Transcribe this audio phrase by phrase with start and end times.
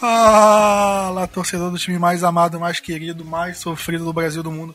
[0.00, 4.74] Fala, torcedor do time mais amado, mais querido, mais sofrido do Brasil do mundo.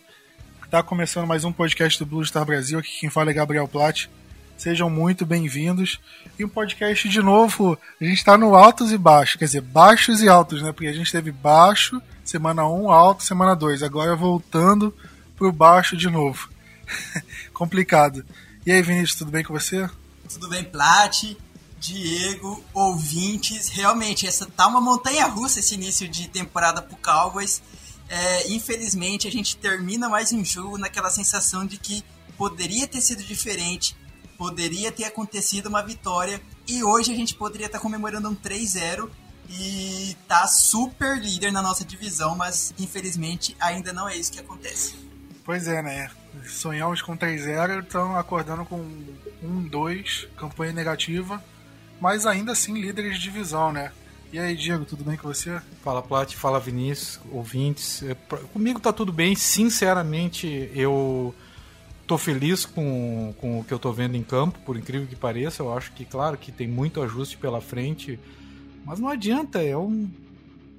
[0.70, 2.78] Tá começando mais um podcast do Blue Star Brasil.
[2.78, 4.08] Aqui quem fala é Gabriel Platt.
[4.56, 6.00] Sejam muito bem-vindos.
[6.38, 10.22] E um podcast de novo, a gente tá no altos e baixos, quer dizer, baixos
[10.22, 10.72] e altos, né?
[10.72, 13.82] Porque a gente teve baixo, semana 1, alto, semana 2.
[13.82, 14.94] Agora voltando
[15.36, 16.52] pro baixo de novo.
[17.52, 18.24] Complicado.
[18.64, 19.90] E aí, Vinícius, tudo bem com você?
[20.30, 21.36] Tudo bem, Plat,
[21.80, 23.70] Diego, ouvintes.
[23.70, 27.62] Realmente, essa tá uma montanha russa esse início de temporada pro Cowboys.
[28.08, 32.04] É, infelizmente, a gente termina mais um jogo naquela sensação de que
[32.38, 33.96] poderia ter sido diferente,
[34.38, 39.10] poderia ter acontecido uma vitória e hoje a gente poderia estar comemorando um 3-0
[39.50, 44.96] e tá super líder na nossa divisão, mas infelizmente ainda não é isso que acontece.
[45.44, 46.10] Pois é, né?
[46.48, 48.84] Sonhamos com 3-0, estão acordando com
[49.44, 51.44] 1-2, campanha negativa,
[52.00, 53.92] mas ainda assim líderes de divisão, né?
[54.34, 55.62] E aí, Diego, tudo bem com você?
[55.82, 58.04] Fala, Plat, fala, Vinícius, ouvintes.
[58.04, 58.16] É,
[58.52, 61.34] comigo tá tudo bem, sinceramente, eu
[62.06, 65.64] tô feliz com, com o que eu tô vendo em campo, por incrível que pareça.
[65.64, 68.20] Eu acho que, claro, que tem muito ajuste pela frente,
[68.84, 70.10] mas não adianta, é um.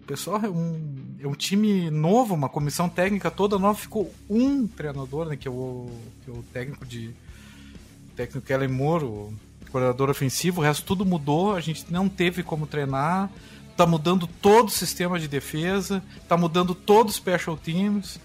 [0.06, 3.76] Pessoal, é um, é um time novo, uma comissão técnica toda nova.
[3.76, 5.36] Ficou um treinador, né?
[5.36, 5.90] Que é o,
[6.24, 7.08] que é o técnico de.
[7.08, 9.34] O técnico Kellen Moore, o
[9.76, 13.30] coordenador ofensivo, o resto tudo mudou, a gente não teve como treinar.
[13.76, 18.18] Tá mudando todo o sistema de defesa, tá mudando todos os special teams.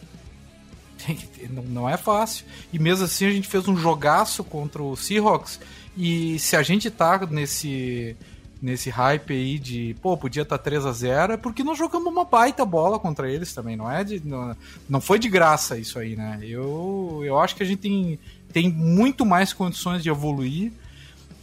[1.67, 2.45] Não é fácil.
[2.71, 5.59] E mesmo assim a gente fez um jogaço contra o Seahawks.
[5.97, 8.15] E se a gente tá nesse
[8.61, 12.07] nesse hype aí de, pô, podia estar tá 3 a 0 é porque nós jogamos
[12.07, 14.55] uma baita bola contra eles também, não é de não,
[14.87, 16.39] não foi de graça isso aí, né?
[16.43, 18.19] Eu eu acho que a gente tem
[18.53, 20.71] tem muito mais condições de evoluir.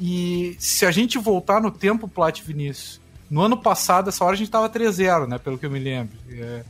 [0.01, 3.01] E se a gente voltar no tempo, Plat Vinícius,
[3.31, 5.39] no ano passado, essa hora a gente tava 3-0, né?
[5.39, 6.17] Pelo que eu me lembro.
[6.31, 6.65] É,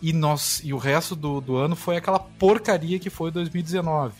[0.00, 4.14] e, nós, e o resto do, do ano foi aquela porcaria que foi 2019.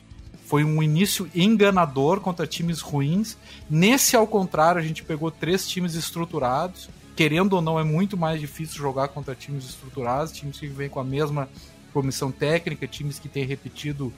[0.47, 3.37] Foi um início enganador contra times ruins.
[3.69, 6.89] Nesse, ao contrário, a gente pegou três times estruturados.
[7.15, 11.01] Querendo ou não, é muito mais difícil jogar contra times estruturados, times que vêm com
[11.01, 11.49] a mesma
[11.93, 14.13] comissão técnica, times que têm repetido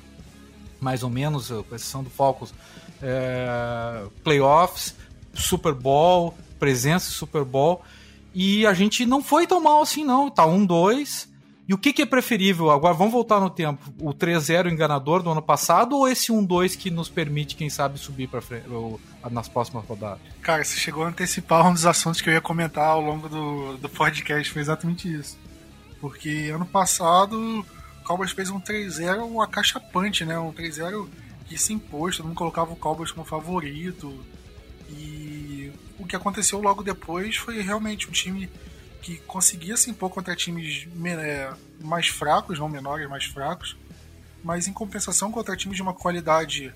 [0.81, 2.55] mais ou menos, com exceção do Falcons,
[3.03, 4.95] é, playoffs,
[5.35, 7.83] Super Bowl, presença Super Bowl.
[8.35, 10.31] E a gente não foi tão mal assim, não.
[10.31, 11.29] Tá 1-2.
[11.69, 12.69] E o que, que, é preferível?
[12.71, 13.93] Agora vamos voltar no tempo.
[14.01, 18.29] O 3-0 enganador do ano passado ou esse 1-2 que nos permite, quem sabe, subir
[18.29, 18.41] para
[19.31, 20.21] nas próximas rodadas?
[20.43, 23.77] Cara, você chegou a antecipar um dos assuntos que eu ia comentar ao longo do,
[23.77, 24.53] do podcast.
[24.53, 25.39] Foi exatamente isso.
[26.01, 30.37] Porque ano passado o Cowboys fez um 3-0 acachapante, né?
[30.41, 34.25] Um 3-0 que se impôs, todo mundo colocava o Cowboys como favorito.
[34.89, 38.51] E o que aconteceu logo depois foi realmente um time
[39.03, 40.87] que conseguia se impor contra times
[41.19, 43.77] é, mais fracos, não menores, mais fracos,
[44.45, 46.73] mas em compensação contra times de uma qualidade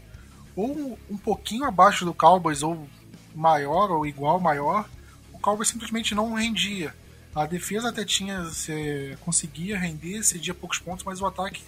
[0.56, 2.88] ou um pouquinho abaixo do Cowboys, ou
[3.34, 4.88] maior, ou igual, maior,
[5.32, 6.94] o Cowboys simplesmente não rendia.
[7.34, 11.62] A defesa até tinha, se, conseguia render, cedia poucos pontos, mas o ataque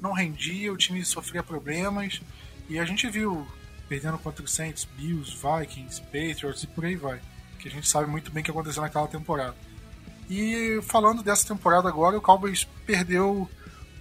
[0.00, 2.22] não rendia, o time sofria problemas,
[2.68, 3.46] e a gente viu
[3.88, 7.20] perdendo contra os Saints, Bills, Vikings, Patriots e por aí vai,
[7.58, 9.54] que a gente sabe muito bem o que aconteceu naquela temporada.
[10.30, 13.48] E falando dessa temporada agora, o Cowboys perdeu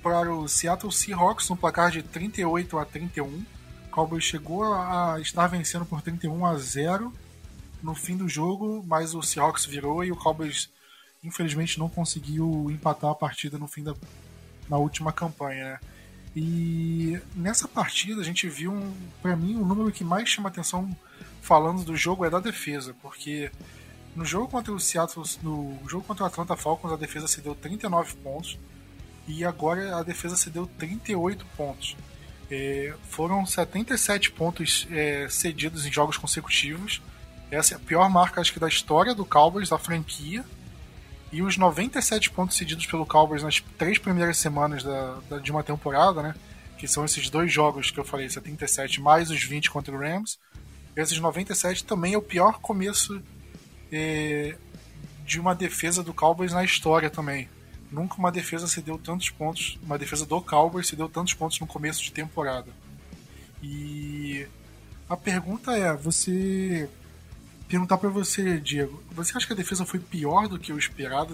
[0.01, 3.27] para o Seattle Seahawks no placar de 38 a 31.
[3.27, 3.45] O
[3.91, 7.13] Cowboys chegou a estar vencendo por 31 a 0
[7.83, 10.69] no fim do jogo, mas o Seahawks virou e o Cowboys
[11.23, 13.93] infelizmente não conseguiu empatar a partida no fim da
[14.69, 15.79] na última campanha, né?
[16.35, 20.49] E nessa partida a gente viu, um, para mim, o um número que mais chama
[20.49, 20.95] atenção
[21.41, 23.51] falando do jogo é da defesa, porque
[24.15, 28.15] no jogo contra o Seattle, no jogo contra o Atlanta Falcons, a defesa cedeu 39
[28.17, 28.57] pontos
[29.27, 31.97] e agora a defesa cedeu 38 pontos.
[32.49, 37.01] É, foram 77 pontos é, cedidos em jogos consecutivos.
[37.49, 40.43] Essa é a pior marca, acho que, da história do Cowboys, da franquia.
[41.31, 45.63] E os 97 pontos cedidos pelo Cowboys nas três primeiras semanas da, da, de uma
[45.63, 46.35] temporada, né?
[46.77, 50.37] Que são esses dois jogos que eu falei, 77 mais os 20 contra o Rams.
[50.95, 53.21] Esses 97 também é o pior começo
[53.91, 54.57] é,
[55.25, 57.47] de uma defesa do Cowboys na história também.
[57.89, 61.59] Nunca uma defesa se deu tantos pontos, uma defesa do Cowboys se deu tantos pontos
[61.59, 62.71] no começo de temporada.
[63.63, 64.45] E
[65.07, 66.89] a pergunta é, você
[67.71, 71.33] perguntar para você, Diego, você acha que a defesa foi pior do que o esperado?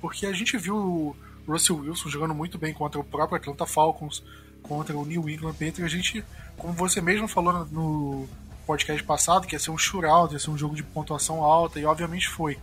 [0.00, 4.22] Porque a gente viu o Russell Wilson jogando muito bem contra o próprio Atlanta Falcons,
[4.62, 5.82] contra o New England Patriots.
[5.82, 6.24] A gente,
[6.56, 8.28] como você mesmo falou no
[8.64, 11.84] podcast passado, que ia ser um shootout, ia ser um jogo de pontuação alta, e
[11.84, 12.56] obviamente foi.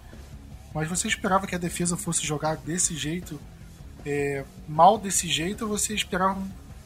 [0.73, 3.37] mas você esperava que a defesa fosse jogar desse jeito,
[4.05, 6.41] é, mal desse jeito, ou você esperava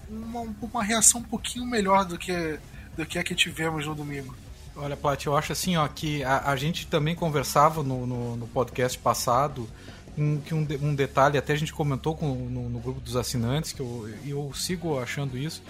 [0.10, 2.58] uma, uma reação um pouquinho melhor do que,
[2.98, 4.36] do que a que tivemos no domingo?
[4.76, 8.48] Olha, Paty, eu acho assim, ó, que a, a gente também conversava no, no, no
[8.48, 9.70] podcast passado
[10.18, 13.72] um, que um, um, detalhe, até a gente comentou com, no, no, grupo dos assinantes,
[13.72, 15.62] que eu, eu sigo achando isso,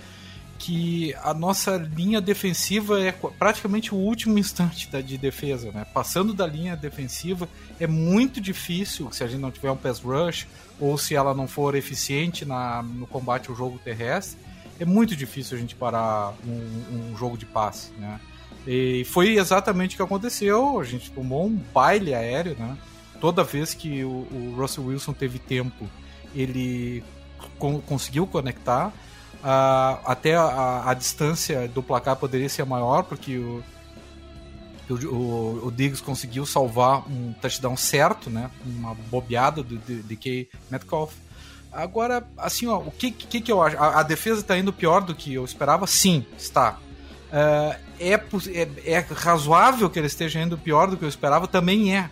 [0.58, 5.86] que a nossa linha defensiva é praticamente o último instante da, de defesa, né?
[5.94, 7.50] Passando da linha defensiva
[7.80, 10.48] é muito difícil se a gente não tiver um pass rush
[10.80, 14.40] ou se ela não for eficiente na, no combate ao jogo terrestre,
[14.80, 18.20] é muito difícil a gente parar um, um jogo de passe, né?
[18.66, 20.80] E foi exatamente o que aconteceu.
[20.80, 22.78] A gente tomou um baile aéreo, né?
[23.20, 25.90] Toda vez que o, o Russell Wilson teve tempo,
[26.34, 27.04] ele
[27.60, 28.88] con conseguiu conectar.
[29.44, 33.62] Uh, até a, a, distância do placar poderia ser maior, porque o,
[34.90, 38.50] o, o, o Diggs conseguiu salvar um touchdown certo, né?
[38.66, 41.14] Uma bobeada do DK Metcalf.
[41.74, 43.78] Agora, assim, ó, o que, que, que eu acho?
[43.78, 45.88] A, a defesa está indo pior do que eu esperava?
[45.88, 46.80] Sim, está.
[47.34, 51.48] Uh, é, é, é, razoável que ele esteja indo pior do que eu esperava?
[51.48, 52.10] Também é.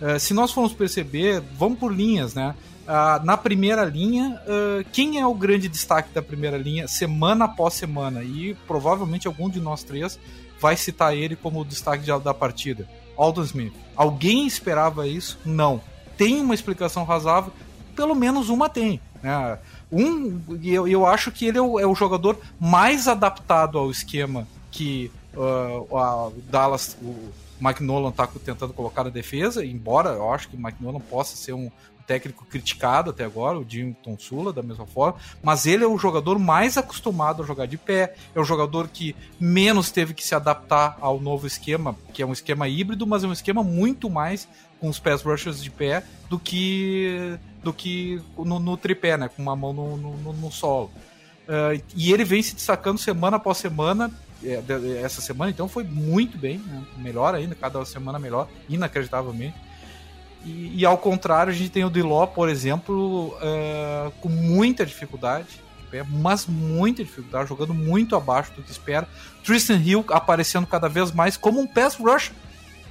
[0.00, 2.52] Uh, se nós formos perceber, vamos por linhas, né?
[2.86, 7.74] Uh, na primeira linha, uh, quem é o grande destaque da primeira linha semana após
[7.74, 8.24] semana?
[8.24, 10.18] E provavelmente algum de nós três
[10.60, 12.88] vai citar ele como o destaque de, da partida.
[13.16, 13.74] Aldon Smith.
[13.94, 15.38] Alguém esperava isso?
[15.44, 15.80] Não.
[16.16, 17.52] Tem uma explicação razoável?
[17.94, 19.00] Pelo menos uma tem.
[19.22, 19.58] Né?
[19.92, 24.46] Um, eu, eu acho que ele é o, é o jogador mais adaptado ao esquema
[24.76, 27.14] que uh, a Dallas, o
[27.58, 31.34] Mike Nolan está tentando colocar na defesa, embora eu acho que o Mike Nolan possa
[31.34, 31.70] ser um
[32.06, 36.38] técnico criticado até agora, o Jim Tonsula, da mesma forma, mas ele é o jogador
[36.38, 40.98] mais acostumado a jogar de pé, é o jogador que menos teve que se adaptar
[41.00, 44.46] ao novo esquema, que é um esquema híbrido, mas é um esquema muito mais
[44.78, 49.42] com os pés rushers de pé do que do que no, no tripé, né, com
[49.42, 50.92] uma mão no, no, no solo.
[51.48, 54.12] Uh, e ele vem se destacando semana após semana,
[55.02, 56.82] essa semana, então foi muito bem, né?
[56.98, 59.56] melhor ainda, cada semana melhor, inacreditavelmente.
[60.44, 65.60] E, e, ao contrário, a gente tem o Diló, por exemplo, uh, com muita dificuldade,
[66.08, 69.08] mas muita dificuldade, jogando muito abaixo do que espera.
[69.42, 72.32] Tristan Hill aparecendo cada vez mais como um pass rush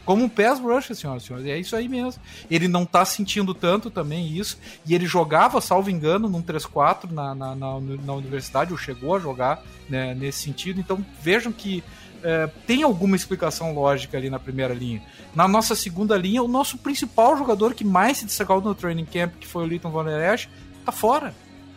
[0.06, 1.48] como um pass rush, senhoras e senhores.
[1.48, 2.22] É isso aí mesmo.
[2.50, 4.58] Ele não tá sentindo tanto também isso.
[4.86, 9.20] E ele jogava, salvo engano, num 3-4 na, na, na, na, universidade, ou chegou a
[9.20, 10.80] jogar né, nesse sentido.
[10.80, 11.84] Então vejam que
[12.24, 15.02] é, tem alguma explicação lógica ali na primeira linha.
[15.34, 19.34] Na nossa segunda linha, o nosso principal jogador que mais se destacou no training camp,
[19.40, 20.48] que foi o Leighton Van Der Esch,
[20.86, 21.34] tá fora.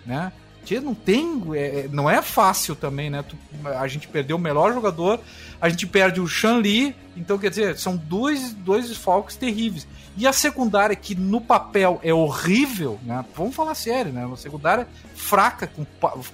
[0.06, 0.32] Né?
[0.80, 1.42] Não tem.
[1.54, 3.22] É, não é fácil também, né?
[3.22, 5.20] Tu, a gente perdeu o melhor jogador,
[5.60, 9.86] a gente perde o Shan Li, então quer dizer, são dois, dois desfalques terríveis.
[10.16, 13.24] E a secundária, que no papel é horrível, né?
[13.36, 14.26] Vamos falar sério, né?
[14.26, 15.86] Uma secundária fraca, com,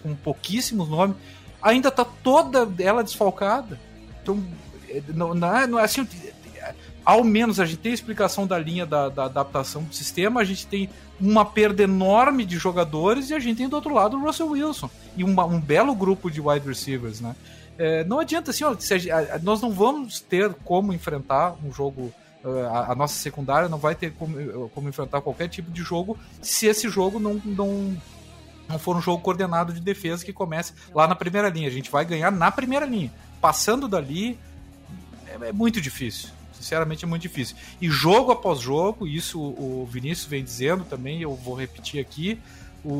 [0.02, 1.16] com pouquíssimos nomes,
[1.62, 3.78] ainda tá toda ela desfalcada.
[4.22, 4.42] Então,
[4.88, 6.06] é, não, não, é, não é assim
[7.04, 10.44] ao menos a gente tem a explicação da linha da, da, adaptação do sistema, a
[10.44, 10.88] gente tem
[11.20, 14.90] uma perda enorme de jogadores e a gente tem do outro lado o Russell Wilson
[15.16, 17.36] e uma, um belo grupo de wide receivers, né?
[17.76, 22.12] É, não adianta assim, ó, a, a, nós não vamos ter como enfrentar um jogo
[22.70, 26.66] a, a, nossa secundária não vai ter como, como, enfrentar qualquer tipo de jogo se
[26.66, 27.96] esse jogo não, não,
[28.68, 31.68] não for um jogo coordenado de defesa que comece lá na primeira linha.
[31.68, 33.10] A gente vai ganhar na primeira linha.
[33.40, 34.38] Passando dali
[35.26, 36.28] é, é muito difícil.
[36.64, 37.56] Sinceramente é muito difícil.
[37.80, 42.40] E jogo após jogo, isso o Vinícius vem dizendo também, eu vou repetir aqui,
[42.84, 42.90] o,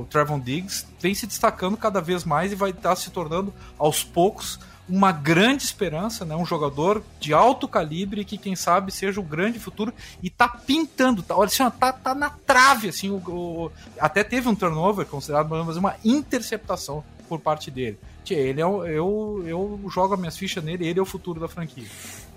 [0.00, 4.02] o Trevon Diggs vem se destacando cada vez mais e vai estar se tornando aos
[4.04, 4.58] poucos
[4.88, 6.34] uma grande esperança, né?
[6.34, 11.22] Um jogador de alto calibre que quem sabe seja o grande futuro e tá pintando,
[11.22, 15.48] tá, olha assim, tá, tá na trave assim, o, o, até teve um turnover considerado
[15.48, 17.98] mas uma interceptação por parte dele.
[18.28, 21.86] Ele é eu eu jogo as minhas fichas nele, ele é o futuro da franquia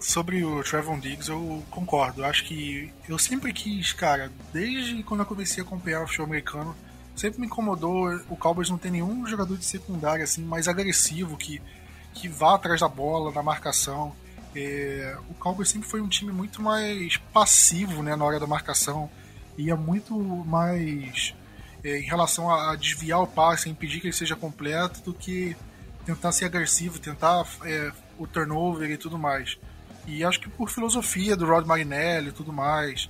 [0.03, 2.21] sobre o Trevon Diggs, eu concordo.
[2.21, 6.25] Eu acho que eu sempre quis, cara, desde quando eu comecei a acompanhar o show
[6.25, 6.75] americano,
[7.15, 11.61] sempre me incomodou o Cowboys não ter nenhum jogador de secundária assim mais agressivo que
[12.13, 14.13] que vá atrás da bola na marcação.
[14.55, 19.09] É, o Cowboys sempre foi um time muito mais passivo, né, na hora da marcação.
[19.57, 21.33] Ia muito mais
[21.83, 25.55] é, em relação a, desviar o passe, impedir que ele seja completo, do que
[26.05, 29.57] tentar ser agressivo, tentar é, o turnover e tudo mais.
[30.05, 33.09] E acho que por filosofia do Rod Marinelli e tudo mais.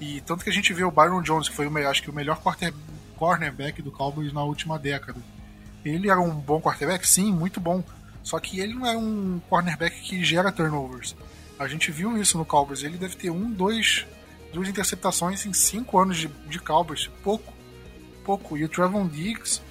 [0.00, 2.14] E tanto que a gente vê o Byron Jones, que foi o, acho que o
[2.14, 2.40] melhor
[3.16, 5.20] cornerback do Cowboys na última década.
[5.84, 7.06] Ele era um bom quarterback?
[7.08, 7.82] Sim, muito bom.
[8.22, 11.16] Só que ele não é um cornerback que gera turnovers.
[11.58, 12.82] A gente viu isso no Cowboys.
[12.82, 14.06] Ele deve ter um, dois
[14.52, 17.08] duas interceptações em cinco anos de, de Cowboys.
[17.22, 17.52] Pouco.
[18.24, 18.56] Pouco.
[18.56, 19.62] E o Trevon Diggs,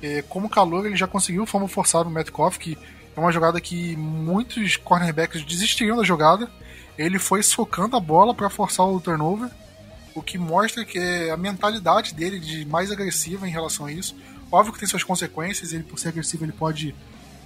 [0.00, 2.78] é, como calor, ele já conseguiu o fumble forçado no Metcalf, que
[3.16, 6.50] é uma jogada que muitos cornerbacks desistiriam da jogada.
[6.98, 9.50] Ele foi socando a bola para forçar o turnover,
[10.14, 14.16] o que mostra que é a mentalidade dele de mais agressiva em relação a isso.
[14.50, 16.94] Óbvio que tem suas consequências, ele por ser agressivo ele pode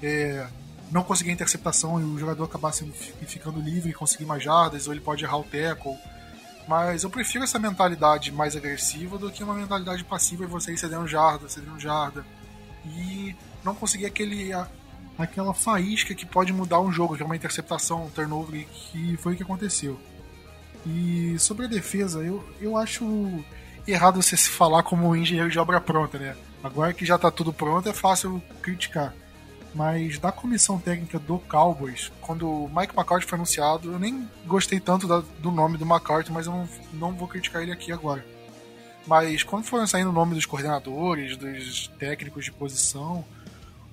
[0.03, 0.47] é,
[0.91, 4.87] não conseguir a interceptação e o jogador acabar sendo, ficando livre e conseguir mais jardas,
[4.87, 5.97] ou ele pode errar o tackle.
[6.67, 10.79] Mas eu prefiro essa mentalidade mais agressiva do que uma mentalidade passiva e você ir
[10.79, 12.25] cedendo jarda, cedendo jarda.
[12.85, 13.35] E
[13.65, 14.53] não conseguir aquele,
[15.19, 19.35] aquela faísca que pode mudar um jogo, que é uma interceptação, um turnover, que foi
[19.35, 19.99] o que aconteceu.
[20.87, 23.05] E sobre a defesa, eu, eu acho
[23.87, 26.37] errado você se falar como engenheiro de obra pronta, né?
[26.63, 29.13] Agora que já está tudo pronto, é fácil criticar.
[29.75, 34.81] Mas da comissão técnica do Cowboys, quando o Mike McCarthy foi anunciado, eu nem gostei
[34.81, 38.25] tanto da, do nome do McCarthy, mas eu não, não vou criticar ele aqui agora.
[39.07, 43.25] Mas quando foram saindo o nome dos coordenadores, dos técnicos de posição,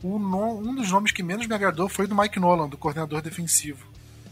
[0.06, 3.86] no, um dos nomes que menos me agradou foi do Mike Nolan, do coordenador defensivo.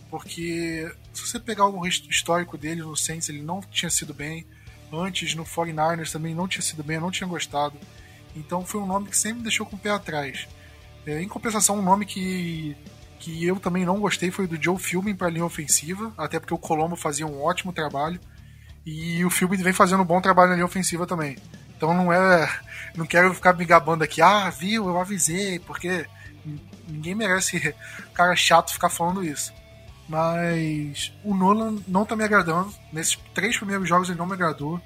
[0.10, 4.46] Porque se você pegar o histórico dele no Saints, ele não tinha sido bem.
[4.92, 7.76] Antes, no 49ers também não tinha sido bem, eu não tinha gostado.
[8.36, 10.48] Então foi um nome que sempre me deixou com o pé atrás.
[11.06, 12.78] É, em compensação, um nome que,
[13.20, 16.54] que eu também não gostei foi do Joe Filming para a linha ofensiva, até porque
[16.54, 18.20] o Colombo fazia um ótimo trabalho.
[18.86, 21.38] E o Filming vem fazendo um bom trabalho na linha ofensiva também.
[21.76, 22.50] Então não é.
[22.96, 26.06] Não quero ficar me gabando aqui, ah, viu, eu avisei, porque
[26.88, 27.74] ninguém merece
[28.14, 29.52] cara chato ficar falando isso.
[30.08, 32.74] Mas o Nolan não tá me agradando.
[32.92, 34.82] Nesses três primeiros jogos ele não me agradou.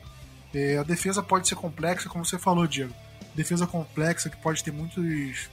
[0.53, 2.93] É, a defesa pode ser complexa, como você falou, Diego.
[3.35, 5.49] Defesa complexa que pode ter muitos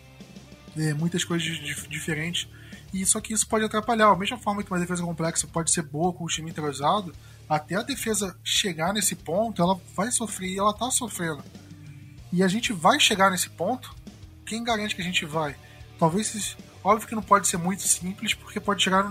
[0.77, 1.47] é, muitas coisas
[1.89, 2.49] diferentes.
[2.93, 4.11] E só que isso pode atrapalhar.
[4.11, 7.13] Da mesma forma que uma defesa complexa pode ser boa com o time entrosado,
[7.49, 11.45] até a defesa chegar nesse ponto, ela vai sofrer e ela está sofrendo.
[12.33, 13.95] E a gente vai chegar nesse ponto.
[14.47, 15.55] Quem garante que a gente vai?
[15.99, 19.09] Talvez, óbvio que não pode ser muito simples, porque pode chegar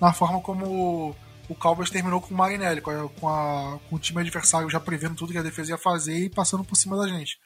[0.00, 1.16] na forma como
[1.48, 5.16] o Cowboys terminou com o Marinelli, com, com, a, com o time adversário já prevendo
[5.16, 7.38] tudo que a defesa ia fazer e passando por cima da gente.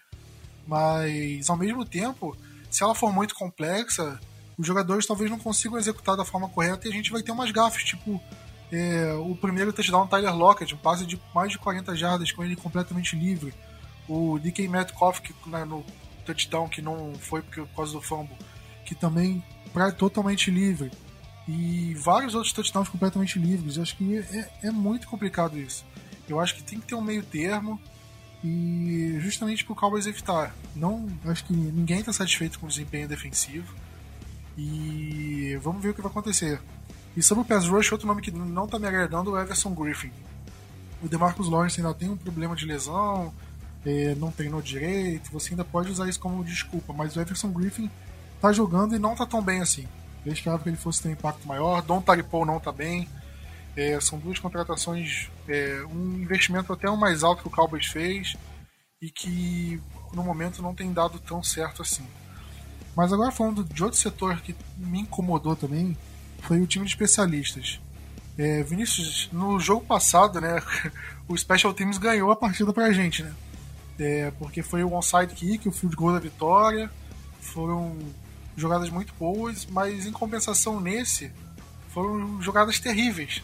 [0.66, 2.36] Mas, ao mesmo tempo,
[2.70, 4.20] se ela for muito complexa,
[4.58, 7.50] os jogadores talvez não consigam executar da forma correta e a gente vai ter umas
[7.50, 8.20] gafes, tipo
[8.72, 12.56] é, o primeiro touchdown Tyler Lockett, um passe de mais de 40 jardas com ele
[12.56, 13.54] completamente livre.
[14.08, 15.84] O DK Metcalf que, né, no
[16.24, 18.36] touchdown que não foi por causa do fumble,
[18.84, 19.42] que também
[19.72, 20.90] pra, totalmente livre.
[21.48, 23.76] E vários outros touchdowns completamente livres.
[23.76, 25.84] Eu acho que é, é muito complicado isso.
[26.28, 27.80] Eu acho que tem que ter um meio termo
[28.42, 30.54] e justamente pro Cowboys evitar.
[30.74, 33.72] Não, acho que ninguém está satisfeito com o desempenho defensivo.
[34.58, 36.60] E vamos ver o que vai acontecer.
[37.16, 39.70] E sobre o pass rush, outro nome que não está me agradando é o Everson
[39.74, 40.12] Griffin.
[41.02, 43.32] O DeMarcus Lawrence ainda tem um problema de lesão,
[43.84, 47.90] é, não treinou direito, você ainda pode usar isso como desculpa, mas o Everson Griffin
[48.34, 49.88] está jogando e não está tão bem assim.
[50.26, 51.80] Eu esperava que ele fosse ter um impacto maior.
[51.82, 53.08] Don Taripou não está bem.
[53.76, 58.34] É, são duas contratações, é, um investimento até o mais alto que o Cowboys fez
[59.00, 59.80] e que
[60.12, 62.06] no momento não tem dado tão certo assim.
[62.96, 65.96] Mas agora falando de outro setor que me incomodou também,
[66.40, 67.80] foi o time de especialistas.
[68.38, 70.62] É, Vinícius, no jogo passado, né,
[71.26, 73.32] o Special Teams ganhou a partida pra gente, né?
[73.98, 76.90] É, porque foi o onside kick, o field goal da vitória,
[77.40, 77.96] foram
[78.56, 81.32] jogadas muito boas, mas em compensação nesse,
[81.88, 83.42] foram jogadas terríveis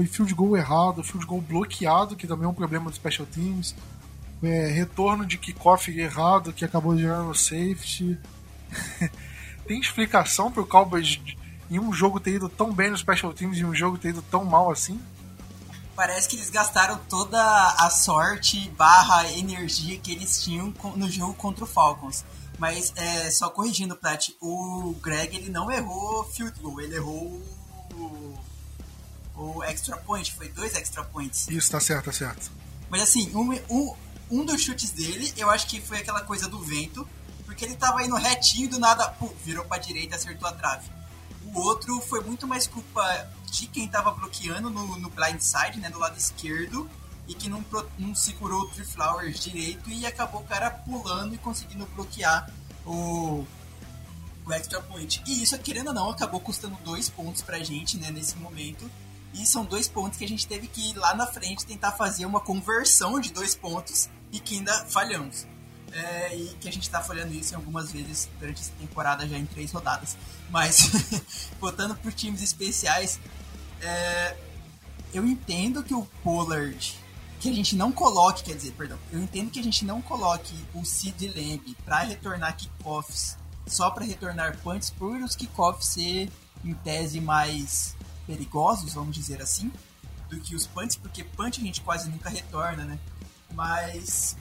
[0.00, 3.74] foi field goal errado, field goal bloqueado, que também é um problema do Special Teams,
[4.42, 8.18] é, retorno de kickoff errado, que acabou gerando safety.
[9.66, 11.20] Tem explicação para o Cowboys
[11.70, 14.22] em um jogo ter ido tão bem no Special Teams e um jogo ter ido
[14.22, 15.00] tão mal assim?
[15.94, 17.40] Parece que eles gastaram toda
[17.78, 22.24] a sorte barra energia que eles tinham no jogo contra o Falcons.
[22.58, 27.40] Mas é, só corrigindo, Plat, o Greg ele não errou field goal, ele errou
[29.34, 31.48] o extra point, foi dois extra points.
[31.48, 32.50] Isso, tá certo, tá certo.
[32.90, 33.94] Mas assim, um, um,
[34.30, 37.08] um dos chutes dele, eu acho que foi aquela coisa do vento,
[37.46, 40.88] porque ele tava indo retinho do nada, pum, virou pra direita e acertou a trave.
[41.54, 45.90] O outro foi muito mais culpa de quem tava bloqueando no, no blind side, né,
[45.90, 46.88] do lado esquerdo,
[47.26, 47.64] e que não,
[47.98, 52.50] não segurou o Tree Flowers direito e acabou o cara pulando e conseguindo bloquear
[52.86, 53.44] o,
[54.46, 55.22] o extra point.
[55.26, 58.90] E isso, querendo ou não, acabou custando dois pontos pra gente, né, nesse momento.
[59.32, 62.26] E são dois pontos que a gente teve que ir lá na frente tentar fazer
[62.26, 65.46] uma conversão de dois pontos e que ainda falhamos.
[65.92, 69.36] É, e que a gente está falhando isso em algumas vezes durante essa temporada, já
[69.36, 70.16] em três rodadas.
[70.48, 70.90] Mas,
[71.60, 73.18] voltando para times especiais,
[73.80, 74.36] é,
[75.12, 76.96] eu entendo que o Pollard
[77.40, 80.54] que a gente não coloque, quer dizer, perdão, eu entendo que a gente não coloque
[80.74, 86.30] o Sid Lamb para retornar kickoffs, só para retornar punts, por os kickoffs ser
[86.62, 89.72] em tese mais perigosos, vamos dizer assim,
[90.28, 92.98] do que os punts, porque punch a gente quase nunca retorna, né?
[93.54, 94.36] Mas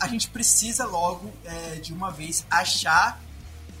[0.00, 3.20] a gente precisa logo é, de uma vez achar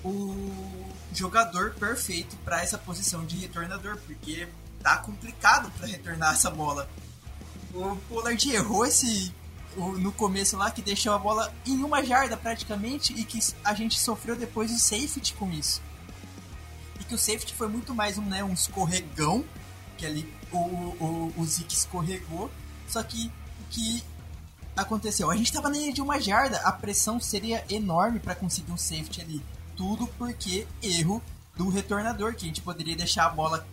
[0.04, 4.48] o jogador perfeito para essa posição de retornador, porque
[4.82, 6.88] tá complicado para retornar essa bola.
[7.74, 9.34] O Pollard errou esse
[9.76, 13.98] no começo lá que deixou a bola em uma jarda praticamente e que a gente
[13.98, 15.80] sofreu depois o safety com isso.
[16.98, 19.44] E que o safety foi muito mais um, né, um escorregão,
[19.96, 22.50] que ali o, o, o Zeke escorregou,
[22.88, 23.30] só que
[23.70, 24.02] que
[24.80, 25.30] aconteceu?
[25.30, 28.76] A gente estava na linha de uma jarda, a pressão seria enorme para conseguir um
[28.76, 29.42] safety ali.
[29.76, 31.22] Tudo porque erro
[31.56, 33.66] do retornador, que a gente poderia deixar a bola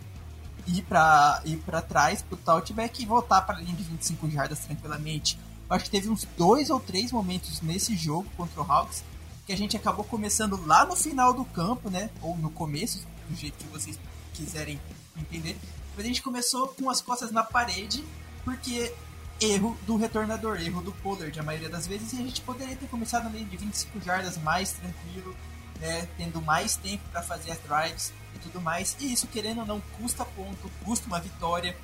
[0.66, 4.58] ir para ir para trás pro touchback e voltar para a linha de 25 jardas
[4.60, 5.38] tranquilamente.
[5.68, 9.04] Eu acho que teve uns dois ou três momentos nesse jogo contra o Hawks
[9.46, 12.10] que a gente acabou começando lá no final do campo, né?
[12.20, 13.98] Ou no começo, do jeito que vocês
[14.34, 14.80] quiserem
[15.16, 15.56] entender.
[15.94, 18.04] Mas a gente começou com as costas na parede,
[18.44, 18.92] porque
[19.40, 22.88] erro do retornador, erro do Pollard a maioria das vezes, e a gente poderia ter
[22.88, 25.36] começado linha de 25 jardas mais tranquilo,
[25.80, 28.96] né, tendo mais tempo para fazer as drives e tudo mais.
[29.00, 31.76] E isso, querendo ou não, custa ponto, custa uma vitória,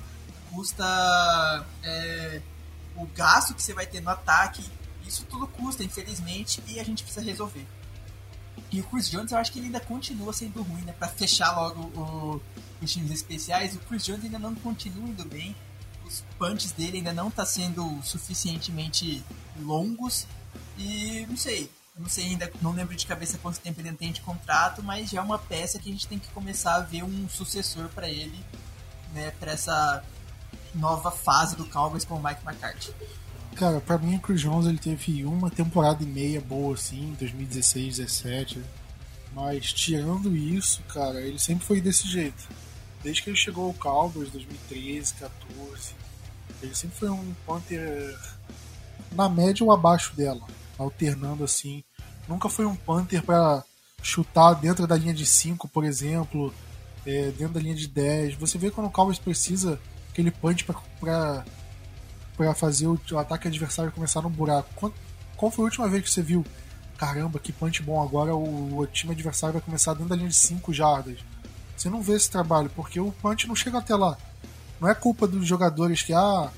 [0.51, 2.41] custa é,
[2.95, 4.63] o gasto que você vai ter no ataque.
[5.05, 7.67] Isso tudo custa, infelizmente, e a gente precisa resolver.
[8.71, 10.93] E o Chris Jones, eu acho que ele ainda continua sendo ruim, né?
[10.93, 12.41] Pra fechar logo o,
[12.81, 15.55] os times especiais, o Chris Jones ainda não continua indo bem.
[16.13, 19.23] Os punches dele ainda não tá sendo suficientemente
[19.59, 20.27] longos.
[20.77, 24.21] E não sei, não sei ainda, não lembro de cabeça quanto tempo ele tem de
[24.21, 27.27] contrato, mas já é uma peça que a gente tem que começar a ver um
[27.27, 28.37] sucessor para ele,
[29.13, 30.03] né, para essa
[30.73, 32.93] nova fase do Cowboys com o Mike McCarthy.
[33.55, 37.97] Cara, pra mim o Chris Jones ele teve uma temporada e meia boa assim, 2016,
[37.97, 38.63] 17.
[39.31, 42.47] Mas tirando isso, cara, ele sempre foi desse jeito.
[43.03, 45.93] Desde que ele chegou ao Cowboys 2013, 14,
[46.63, 48.17] ele sempre foi um Panther
[49.11, 50.41] na média ou abaixo dela
[50.77, 51.83] alternando assim.
[52.27, 53.63] Nunca foi um Panther para
[54.01, 56.53] chutar dentro da linha de 5, por exemplo,
[57.05, 58.35] é, dentro da linha de 10.
[58.35, 61.43] Você vê quando o Cowboys precisa aquele punch para
[62.55, 64.69] fazer o, o, ataque adversário começar no buraco.
[64.75, 64.93] Qual,
[65.35, 66.45] qual, foi a última vez que você viu?
[66.97, 70.35] Caramba, que punch bom, agora o, o time adversário vai começar dentro da linha de
[70.35, 71.19] 5 jardas.
[71.75, 74.17] Você não vê esse trabalho, porque o punch não chega até lá.
[74.83, 76.51] Não é culpa dos jogadores que ah,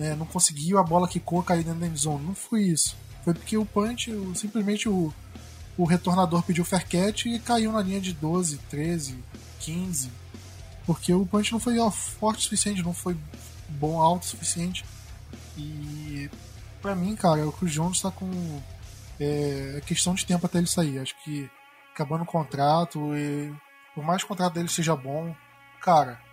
[0.00, 2.24] é, não conseguiu, a bola quicou, caiu dentro da endzone.
[2.24, 2.96] Não foi isso.
[3.22, 5.12] Foi porque o punch, simplesmente o,
[5.76, 9.22] o retornador pediu fair catch e caiu na linha de 12, 13,
[9.60, 10.10] 15.
[10.86, 13.14] Porque o punch não foi ó, forte o suficiente, não foi
[13.68, 14.82] bom, alto o suficiente.
[15.58, 16.30] E
[16.80, 18.58] para mim, cara, o Cruz Jones tá com.
[19.20, 20.98] É, é questão de tempo até ele sair.
[20.98, 21.46] Acho que
[21.92, 23.52] acabando o contrato, e,
[23.94, 25.36] por mais que o contrato dele seja bom,
[25.82, 26.24] cara,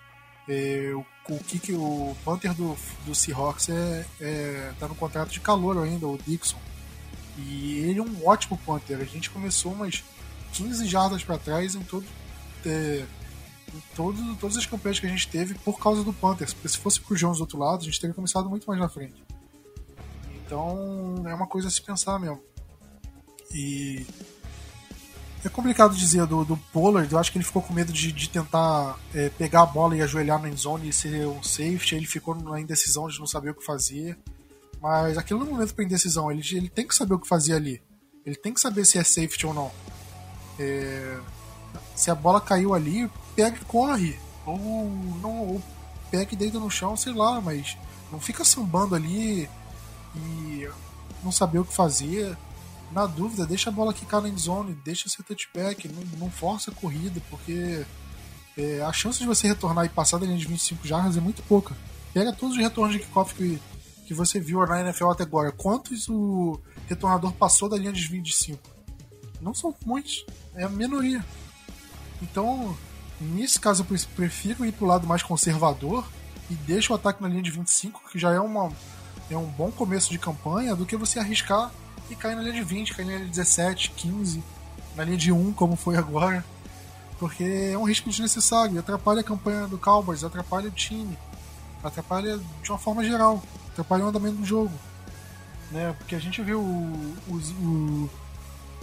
[0.47, 5.39] é, o, o que o Panther do, do Seahawks é, é, tá no contrato de
[5.39, 6.57] calor ainda, o Dixon.
[7.37, 8.99] E ele é um ótimo punter.
[8.99, 10.03] A gente começou umas
[10.53, 12.05] 15 jardas para trás em todo.
[12.65, 13.05] É,
[13.73, 16.47] em todo, todas as campanhas que a gente teve por causa do punter.
[16.53, 18.89] Porque se fosse pro Jones do outro lado, a gente teria começado muito mais na
[18.89, 19.23] frente.
[20.45, 22.41] Então é uma coisa a se pensar mesmo.
[23.51, 24.05] E
[25.43, 28.29] é complicado dizer do, do Pollard, eu acho que ele ficou com medo de, de
[28.29, 32.35] tentar é, pegar a bola e ajoelhar na endzone e ser um safety, ele ficou
[32.35, 34.17] na indecisão de não saber o que fazer.
[34.81, 36.31] Mas aquilo não é momento para indecisão.
[36.31, 37.81] Ele, ele tem que saber o que fazer ali.
[38.25, 39.71] Ele tem que saber se é safety ou não.
[40.59, 41.19] É,
[41.95, 44.19] se a bola caiu ali, pega e corre.
[44.45, 44.57] Ou,
[45.21, 45.61] não, ou
[46.11, 47.77] pega e deita no chão, sei lá, mas
[48.11, 49.49] não fica sambando ali
[50.15, 50.69] e
[51.23, 52.37] não saber o que fazer.
[52.93, 56.73] Na dúvida, deixa a bola quicar na endzone, deixa ser touchback, não, não força a
[56.73, 57.85] corrida, porque
[58.57, 61.41] é, a chance de você retornar e passar da linha de 25 jardas é muito
[61.43, 61.75] pouca.
[62.13, 63.59] Pega todos os retornos de kickoff que
[64.05, 68.59] que você viu na NFL até agora, quantos o retornador passou da linha de 25?
[69.41, 70.25] Não são muitos,
[70.55, 71.23] é a minoria.
[72.21, 72.77] Então,
[73.19, 76.07] nesse caso, eu prefiro ir para o lado mais conservador
[76.49, 78.71] e deixo o ataque na linha de 25, que já é, uma,
[79.29, 81.71] é um bom começo de campanha, do que você arriscar
[82.13, 84.43] e cair na linha de 20, cair na linha de 17, 15,
[84.95, 86.43] na linha de 1, como foi agora.
[87.19, 91.17] Porque é um risco desnecessário, atrapalha a campanha do Cowboys, atrapalha o time,
[91.83, 93.41] atrapalha de uma forma geral
[93.73, 94.71] atrapalhou o andamento do jogo.
[95.71, 95.93] Né?
[95.97, 98.09] Porque a gente viu o, o,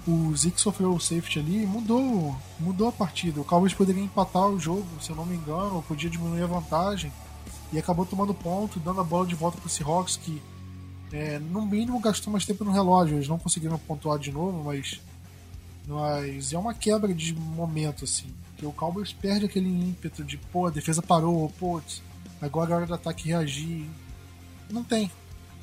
[0.06, 3.40] o, o sofreu o safety ali e mudou, mudou a partida.
[3.40, 6.46] O Cowboys poderia empatar o jogo, se eu não me engano, ou podia diminuir a
[6.46, 7.12] vantagem.
[7.72, 10.42] E acabou tomando ponto, dando a bola de volta para o Seahawks, que
[11.12, 13.16] é, no mínimo gastou mais tempo no relógio.
[13.16, 15.00] Eles não conseguiram pontuar de novo, mas,
[15.86, 18.32] mas é uma quebra de momento, assim.
[18.56, 21.80] Que o Cowboys perde aquele ímpeto de, pô, a defesa parou, pô,
[22.40, 23.88] agora é hora do ataque reagir.
[24.70, 25.10] Não tem.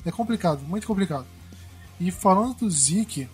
[0.04, 1.26] É complicado, muito complicado.
[2.00, 3.28] E falando do Zeke,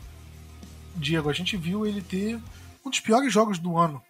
[0.96, 2.40] Diego, a gente viu ele ter
[2.84, 4.00] um dos piores jogos do ano.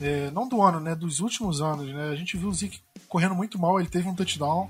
[0.00, 0.94] É, não do ano, né?
[0.94, 2.08] Dos últimos anos, né?
[2.10, 4.68] A gente viu o Zeke correndo muito mal, ele teve um touchdown,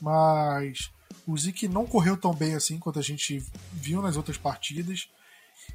[0.00, 0.90] mas
[1.26, 5.08] o Zeke não correu tão bem assim quanto a gente viu nas outras partidas.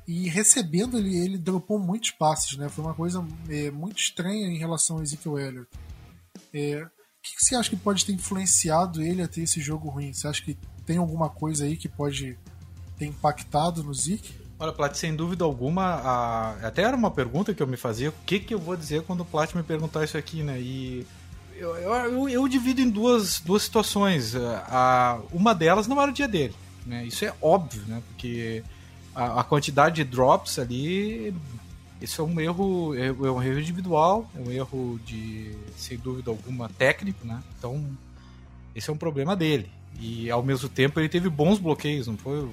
[0.07, 2.69] E recebendo ele, ele dropou muitos passes, né?
[2.69, 5.69] Foi uma coisa é, muito estranha em relação ao Ezekiel Elliott.
[6.53, 6.89] É, o
[7.21, 10.13] que você acha que pode ter influenciado ele a ter esse jogo ruim?
[10.13, 12.37] Você acha que tem alguma coisa aí que pode
[12.97, 14.33] ter impactado no Zeke?
[14.59, 16.67] Olha, Plat, sem dúvida alguma, a...
[16.67, 19.21] até era uma pergunta que eu me fazia, o que, que eu vou dizer quando
[19.21, 20.59] o Plat me perguntar isso aqui, né?
[20.59, 21.05] E
[21.59, 24.35] eu, eu, eu divido em duas, duas situações.
[24.35, 26.53] A, uma delas não era o dia dele,
[26.85, 27.05] né?
[27.05, 28.01] Isso é óbvio, né?
[28.07, 28.63] Porque
[29.13, 31.33] a, a quantidade de drops ali,
[32.01, 36.29] isso é um erro, é, é um erro individual, é um erro de, sem dúvida
[36.29, 37.41] alguma, técnico, né?
[37.57, 37.83] Então,
[38.75, 39.69] esse é um problema dele.
[39.99, 42.47] E ao mesmo tempo ele teve bons bloqueios, não foi?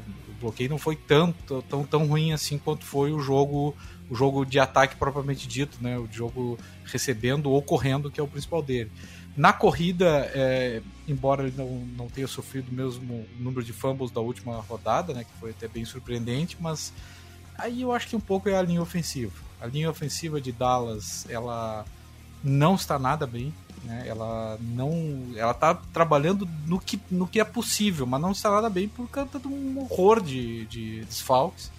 [0.45, 3.75] bloqueio não foi tanto, tão, tão ruim assim quanto foi o jogo
[4.11, 5.99] o jogo de ataque propriamente dito, né?
[5.99, 8.91] O jogo recebendo ou correndo, que é o principal dele.
[9.37, 14.21] Na corrida, é, embora ele não, não tenha sofrido o mesmo número de fumbles da
[14.21, 15.25] última rodada, né?
[15.25, 16.93] Que foi até bem surpreendente, mas
[17.59, 19.33] aí eu acho que um pouco é a linha ofensiva.
[19.61, 21.85] A linha ofensiva de Dallas, ela
[22.43, 23.53] não está nada bem.
[23.85, 24.05] Né?
[24.07, 28.71] Ela não, ela está trabalhando no que, no que é possível, mas não está nada
[28.71, 31.71] bem por conta de um horror de, de desfalques.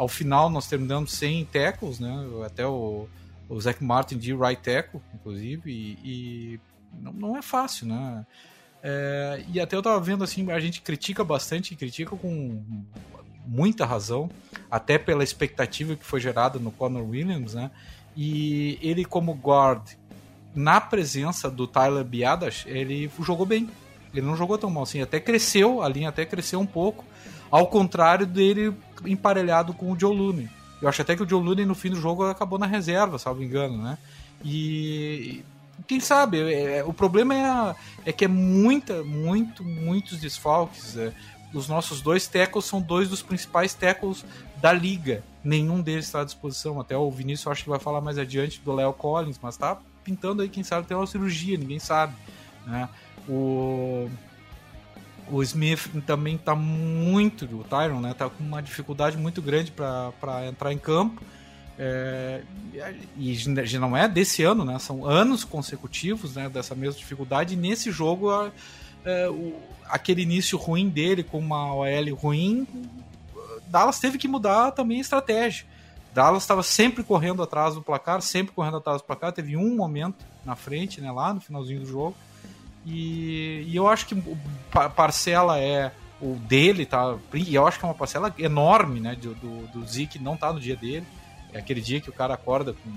[0.00, 2.26] Ao final nós terminamos sem tackles, né?
[2.46, 3.06] Até o,
[3.50, 6.60] o Zach Martin de right tackle, inclusive, e, e
[6.98, 8.24] não, não, é fácil, né?
[8.82, 12.64] É, e até eu estava vendo assim, a gente critica bastante, critica com
[13.46, 14.30] muita razão,
[14.70, 17.70] até pela expectativa que foi gerada no Conor Williams, né?
[18.16, 19.86] E ele como guard
[20.54, 23.68] na presença do Tyler Biadas, ele jogou bem.
[24.14, 27.04] Ele não jogou tão mal assim, até cresceu, a linha até cresceu um pouco,
[27.50, 30.48] ao contrário dele emparelhado com o Joe Looney.
[30.80, 33.42] Eu acho até que o Joe Looney no fim do jogo acabou na reserva, salvo
[33.42, 33.98] engano, né?
[34.44, 35.44] E
[35.86, 40.96] quem sabe, é, é o problema é, é que é muita, muito, muitos desfalques.
[40.96, 41.12] É,
[41.52, 44.24] os nossos dois tackles são dois dos principais tackles
[44.56, 45.22] da liga.
[45.42, 46.80] Nenhum deles está à disposição.
[46.80, 50.42] Até o Vinícius acho que vai falar mais adiante do Léo Collins, mas tá pintando
[50.42, 52.14] aí, quem sabe, até uma cirurgia, ninguém sabe.
[52.66, 52.88] Né?
[53.28, 54.08] O,
[55.30, 58.14] o Smith também está muito, o Tyron, né?
[58.14, 61.22] Tá com uma dificuldade muito grande para entrar em campo.
[61.78, 62.42] É,
[63.16, 64.78] e já não é desse ano, né?
[64.78, 67.54] São anos consecutivos né, dessa mesma dificuldade.
[67.54, 68.30] E nesse jogo,
[69.04, 69.54] é, o,
[69.86, 72.66] aquele início ruim dele com uma OL ruim,
[73.66, 75.64] Dallas teve que mudar também a estratégia.
[76.12, 79.32] Dallas estava sempre correndo atrás do placar, sempre correndo atrás do placar.
[79.32, 82.16] Teve um momento na frente, né, lá no finalzinho do jogo.
[82.86, 84.22] E, e eu acho que
[84.94, 87.16] parcela é o dele, tá?
[87.32, 90.52] E eu acho que é uma parcela enorme, né, do, do, do Zeke não tá
[90.52, 91.06] no dia dele.
[91.52, 92.90] É aquele dia que o cara acorda com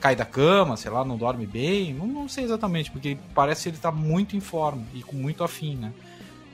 [0.00, 3.68] cai da cama, sei lá, não dorme bem, não, não sei exatamente, porque parece que
[3.70, 5.92] ele tá muito em forma e com muito afim, né?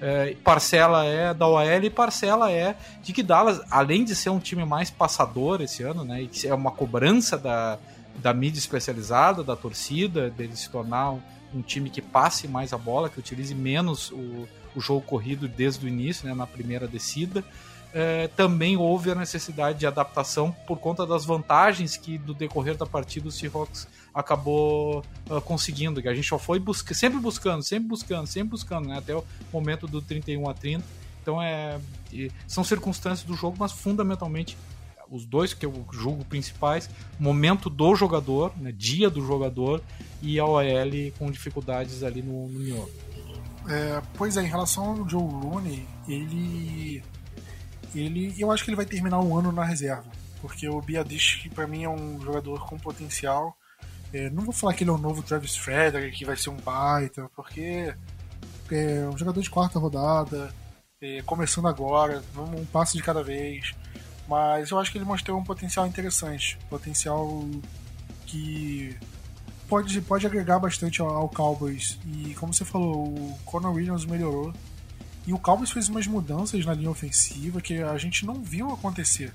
[0.01, 4.41] É, parcela é da OL e parcela é de que Dallas, além de ser um
[4.41, 7.79] time mais passador esse ano, né, e que é uma cobrança da,
[8.17, 11.15] da mídia especializada, da torcida, dele se tornar
[11.55, 15.85] um, time que passe mais a bola, que utilize menos o, o jogo corrido desde
[15.85, 17.45] o início, né, na primeira descida,
[17.95, 22.87] é, também houve a necessidade de adaptação por conta das vantagens que do decorrer da
[22.87, 27.89] partida o Seahawks acabou uh, conseguindo, que a gente só foi busca, sempre buscando, sempre
[27.89, 30.85] buscando, sempre buscando, né, até o momento do 31 a 30.
[31.23, 31.79] Então é,
[32.47, 34.57] são circunstâncias do jogo, mas fundamentalmente
[35.13, 36.89] os dois que eu julgo principais,
[37.21, 39.83] momento do jogador, né, dia do jogador
[40.23, 40.65] e a OL
[41.19, 42.89] com dificuldades ali no, no.
[43.69, 47.05] É, pois é, em relação ao Joe Looney, ele
[47.95, 51.67] ele eu acho que ele vai terminar um ano na reserva, porque o Biadish para
[51.67, 53.55] mim é um jogador com potencial.
[54.13, 56.57] É, não vou falar que ele é o novo Travis Frederick, que vai ser um
[56.57, 57.95] baita, porque
[58.71, 60.53] é um jogador de quarta rodada,
[61.01, 63.75] é, começando agora, um passo de cada vez.
[64.29, 67.45] Mas eu acho que ele mostrou um potencial interessante, potencial
[68.27, 68.97] que
[69.69, 71.99] pode, pode agregar bastante ao, ao Cowboys.
[72.07, 74.53] E como você falou, o Conor Williams melhorou
[75.27, 79.33] e o Cowboys fez umas mudanças na linha ofensiva que a gente não viu acontecer,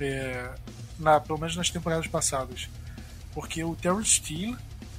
[0.00, 0.50] é,
[0.98, 2.68] na, pelo menos nas temporadas passadas.
[3.34, 4.56] Porque o Terry Steele,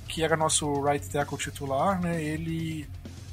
[0.07, 2.87] que era nosso right tackle titular, né, ele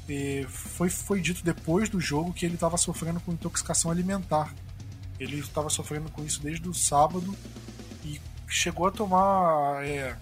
[0.09, 4.53] é, foi, foi dito depois do jogo que ele estava sofrendo com intoxicação alimentar.
[5.19, 7.35] Ele estava sofrendo com isso desde o sábado
[8.03, 10.15] e chegou a tomar é,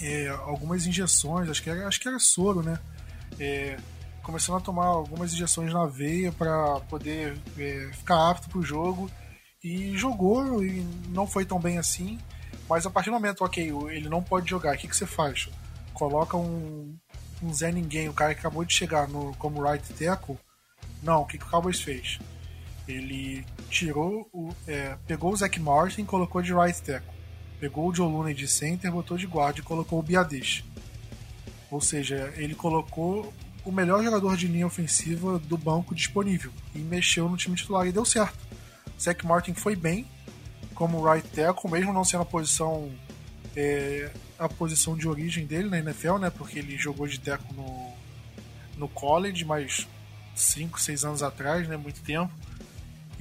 [0.00, 2.78] é, algumas injeções, acho que era, acho que era soro, né?
[3.38, 3.78] É,
[4.22, 9.10] começando a tomar algumas injeções na veia para poder é, ficar apto para o jogo
[9.62, 12.18] e jogou e não foi tão bem assim.
[12.68, 15.48] Mas a partir do momento, ok, ele não pode jogar, o que, que você faz?
[15.92, 16.96] Coloca um,
[17.42, 20.38] um Zé Ninguém, o cara que acabou de chegar no, como right tackle.
[21.02, 22.18] Não, o que, que o Cowboys fez?
[22.90, 24.50] Ele tirou o.
[24.66, 27.12] É, pegou o Zach Martin e colocou de right tackle.
[27.58, 30.64] Pegou o Joe Looney de center, botou de guarda e colocou o Biadish.
[31.70, 33.32] Ou seja, ele colocou
[33.64, 37.92] o melhor jogador de linha ofensiva do banco disponível e mexeu no time titular e
[37.92, 38.38] deu certo.
[38.98, 40.06] Zach Martin foi bem
[40.74, 42.90] como right tackle, mesmo não sendo a posição
[43.54, 46.30] é, a posição de origem dele na NFL, né?
[46.30, 47.92] Porque ele jogou de tackle no,
[48.76, 49.86] no college, mas
[50.34, 51.76] 5, 6 anos atrás, né?
[51.76, 52.32] Muito tempo.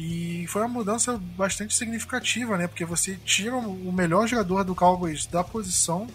[0.01, 2.67] E foi uma mudança bastante significativa, né?
[2.67, 6.07] Porque você tira o melhor jogador do Cowboys da posição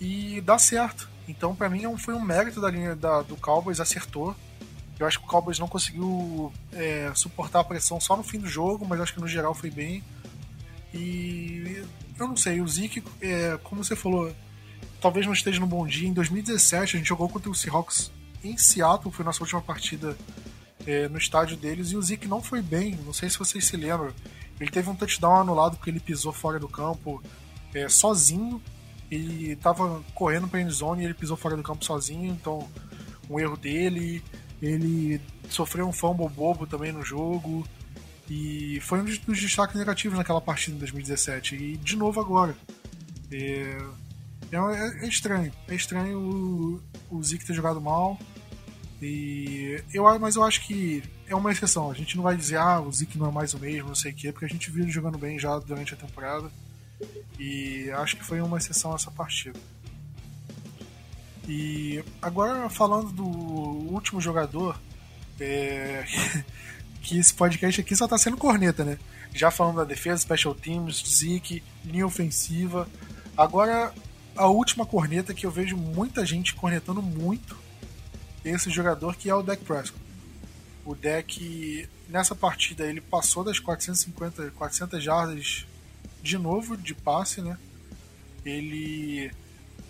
[0.00, 1.06] e dá certo.
[1.28, 4.34] Então, para mim, é foi um mérito da linha da, do Cowboys, acertou.
[4.98, 8.48] Eu acho que o Cowboys não conseguiu é, suportar a pressão só no fim do
[8.48, 10.02] jogo, mas acho que no geral foi bem.
[10.94, 11.84] E
[12.18, 14.34] eu não sei, o Zeke, é, como você falou,
[14.98, 16.08] talvez não esteja no bom dia.
[16.08, 18.10] Em 2017, a gente jogou contra o Seahawks
[18.42, 20.16] em Seattle, foi nossa última partida
[20.86, 22.98] é, no estádio deles, e o Zeke não foi bem.
[23.04, 24.12] Não sei se vocês se lembram.
[24.60, 27.22] Ele teve um touchdown anulado porque ele pisou fora do campo
[27.74, 28.60] é, sozinho
[29.10, 32.68] e estava correndo para zone e ele pisou fora do campo sozinho, então
[33.30, 34.22] um erro dele.
[34.60, 37.66] Ele sofreu um fumble bobo também no jogo.
[38.28, 41.54] E foi um dos destaques negativos naquela partida em 2017.
[41.54, 42.54] E de novo agora.
[43.30, 43.78] É,
[44.52, 45.52] é, é estranho.
[45.66, 46.18] É estranho
[47.10, 48.18] o, o Zeke ter jogado mal.
[49.00, 51.90] E eu, mas eu acho que é uma exceção.
[51.90, 54.12] A gente não vai dizer, ah, o Zeke não é mais o mesmo, não sei
[54.12, 56.50] o quê, porque a gente viu ele jogando bem já durante a temporada.
[57.38, 59.58] E acho que foi uma exceção essa partida.
[61.46, 64.78] E agora falando do último jogador,
[65.40, 66.04] é,
[67.00, 68.98] que esse podcast aqui só tá sendo corneta, né?
[69.32, 72.88] Já falando da defesa, special teams, Zeke, linha ofensiva.
[73.36, 73.94] Agora,
[74.34, 77.56] a última corneta que eu vejo muita gente cornetando muito
[78.44, 80.00] esse jogador que é o Dak Prescott.
[80.84, 85.66] O Dak, nessa partida, ele passou das 450, 400 jardas
[86.22, 87.58] de novo de passe, né?
[88.44, 89.30] Ele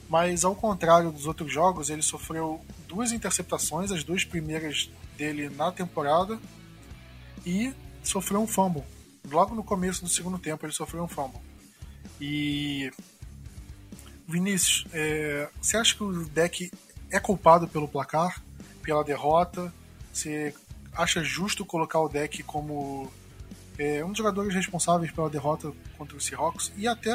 [0.08, 5.70] mas ao contrário dos outros jogos, ele sofreu duas interceptações, as duas primeiras dele na
[5.70, 6.40] temporada,
[7.44, 8.82] e sofreu um fumble.
[9.30, 11.40] Logo no começo do segundo tempo ele sofreu um fumble.
[12.18, 12.90] E
[14.26, 16.70] Vinícius, é, você acha que o deck
[17.10, 18.42] é culpado pelo placar,
[18.82, 19.72] pela derrota?
[20.12, 20.54] Você
[20.94, 23.10] acha justo colocar o deck como
[23.78, 27.12] é, um dos jogadores responsáveis pela derrota contra o Seahawks e até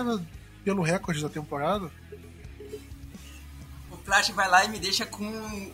[0.64, 1.92] pelo recorde da temporada?
[3.92, 5.26] O Flash vai lá e me deixa com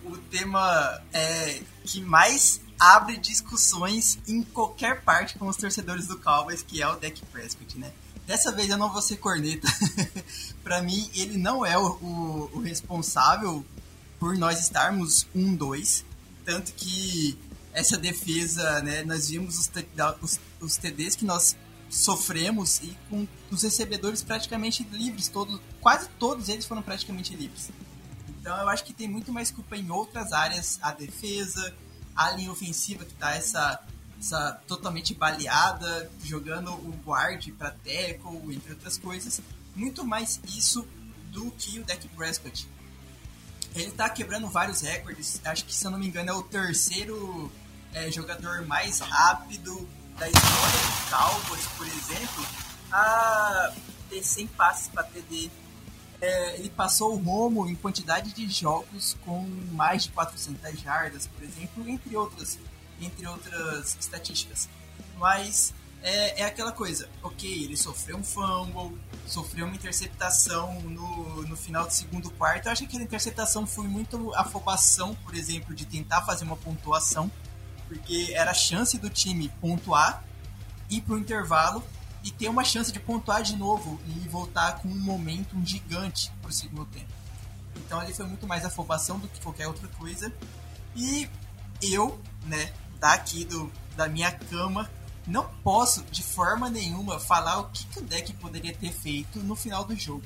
[0.06, 6.64] o tema é, que mais abre discussões em qualquer parte com os torcedores do Cowboys,
[6.64, 7.92] que é o Dak Prescott, né?
[8.26, 9.68] Dessa vez eu não vou ser corneta.
[10.64, 13.66] para mim, ele não é o, o, o, responsável
[14.20, 16.04] por nós estarmos 1-2.
[16.46, 17.38] Tanto que
[17.74, 19.72] essa defesa, né, nós vimos os,
[20.22, 21.56] os, os TDs que nós
[21.90, 27.72] sofremos e com os recebedores praticamente livres, todos, quase todos eles foram praticamente livres.
[28.28, 31.74] Então eu acho que tem muito mais culpa em outras áreas, a defesa,
[32.16, 33.84] a linha ofensiva que tá essa,
[34.20, 39.42] essa totalmente baleada, jogando o guard para tackle, entre outras coisas.
[39.76, 40.86] Muito mais isso
[41.32, 42.68] do que o Dak Prescott.
[43.76, 47.52] Ele tá quebrando vários recordes, acho que se eu não me engano é o terceiro
[47.94, 52.46] é, jogador mais rápido da história do Cowboys, por exemplo,
[52.92, 53.74] a
[54.10, 55.50] ter 100 passes para TD
[56.22, 61.44] é, ele passou o Romo em quantidade de jogos com mais de 400 jardas, por
[61.44, 62.60] exemplo, entre outras,
[63.00, 64.68] entre outras estatísticas.
[65.18, 71.58] Mas é, é aquela coisa, ok, ele sofreu um fumble, sofreu uma interceptação no, no
[71.58, 72.68] final do segundo quarto.
[72.68, 77.30] Eu acho que aquela interceptação foi muito afobação, por exemplo, de tentar fazer uma pontuação,
[77.88, 80.24] porque era a chance do time pontuar,
[80.90, 81.84] ir para o intervalo
[82.24, 86.52] e ter uma chance de pontuar de novo e voltar com um momento gigante pro
[86.52, 87.12] segundo tempo.
[87.76, 90.34] Então ali foi muito mais afobação do que qualquer outra coisa.
[90.96, 91.30] E
[91.82, 94.90] eu, né, daqui do, da minha cama,
[95.30, 99.56] não posso de forma nenhuma falar o que, que o deck poderia ter feito no
[99.56, 100.24] final do jogo.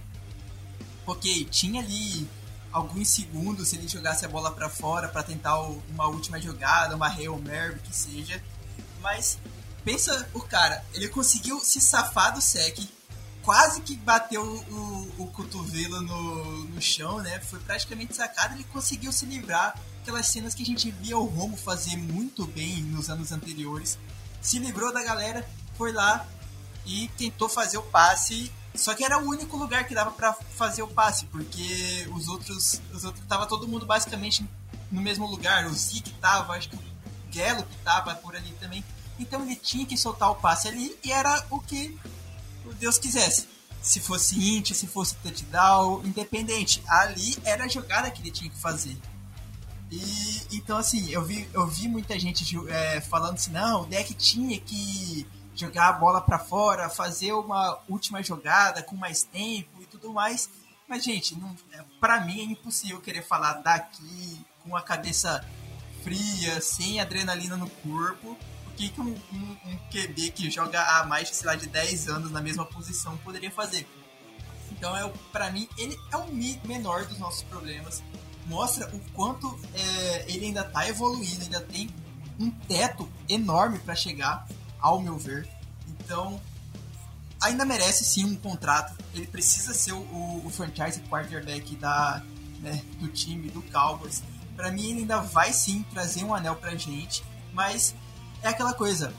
[1.05, 2.27] Porque tinha ali
[2.71, 7.07] alguns segundos se ele jogasse a bola para fora para tentar uma última jogada, uma
[7.07, 8.41] Hail Mary, que seja.
[9.01, 9.37] Mas
[9.83, 12.79] pensa o cara, ele conseguiu se safar do sec,
[13.43, 17.39] quase que bateu o, o cotovelo no, no chão, né?
[17.41, 21.57] Foi praticamente sacado, ele conseguiu se livrar aquelas cenas que a gente via o Romo
[21.57, 23.97] fazer muito bem nos anos anteriores.
[24.43, 26.27] Se livrou da galera, foi lá
[26.85, 30.81] e tentou fazer o passe só que era o único lugar que dava para fazer
[30.81, 34.45] o passe, porque os outros, os outros tava todo mundo basicamente
[34.91, 35.67] no mesmo lugar.
[35.67, 36.79] O Zeke tava, acho que o
[37.31, 38.83] Gelo que tava por ali também.
[39.19, 41.97] Então ele tinha que soltar o passe ali e era o que
[42.65, 43.47] o Deus quisesse.
[43.81, 46.81] Se fosse int, se fosse touchdown, independente.
[46.87, 48.97] Ali era a jogada que ele tinha que fazer.
[49.93, 54.13] E então assim, eu vi, eu vi muita gente é, falando assim, não, o deck
[54.15, 59.85] tinha que jogar a bola para fora, fazer uma última jogada com mais tempo e
[59.85, 60.49] tudo mais.
[60.87, 61.37] Mas, gente,
[61.71, 65.45] é, para mim é impossível querer falar daqui com a cabeça
[66.03, 68.37] fria, sem adrenalina no corpo.
[68.67, 72.09] O que, que um, um, um QB que joga há mais, sei lá, de 10
[72.09, 73.87] anos na mesma posição poderia fazer?
[74.71, 76.25] Então, é, para mim, ele é o
[76.67, 78.03] menor dos nossos problemas.
[78.45, 81.89] Mostra o quanto é, ele ainda está evoluindo, ainda tem
[82.39, 84.47] um teto enorme para chegar
[84.79, 85.47] ao meu ver.
[85.87, 86.39] Então,
[87.41, 88.95] ainda merece sim um contrato.
[89.13, 92.23] Ele precisa ser o, o franchise quarterback da,
[92.59, 94.23] né, do time, do Cowboys.
[94.55, 97.95] Para mim, ele ainda vai sim trazer um anel pra gente, mas
[98.41, 99.13] é aquela coisa.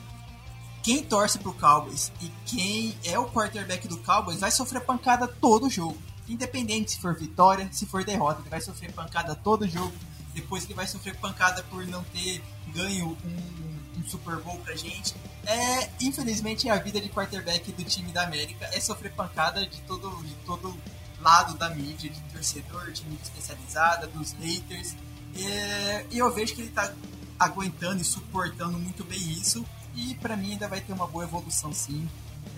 [0.83, 5.71] Quem torce pro Cowboys e quem é o quarterback do Cowboys vai sofrer pancada todo
[5.71, 5.97] jogo.
[6.29, 9.93] Independente se for vitória, se for derrota, ele vai sofrer pancada todo jogo.
[10.33, 15.15] Depois ele vai sofrer pancada por não ter ganho um um Super Bowl pra gente.
[15.47, 20.11] É, infelizmente, a vida de quarterback do time da América é sofrer pancada de todo,
[20.23, 20.77] de todo
[21.21, 24.95] lado da mídia, de torcedor, de mídia especializada, dos haters.
[25.37, 26.93] É, e eu vejo que ele tá
[27.39, 29.65] aguentando e suportando muito bem isso.
[29.95, 32.09] E para mim ainda vai ter uma boa evolução sim.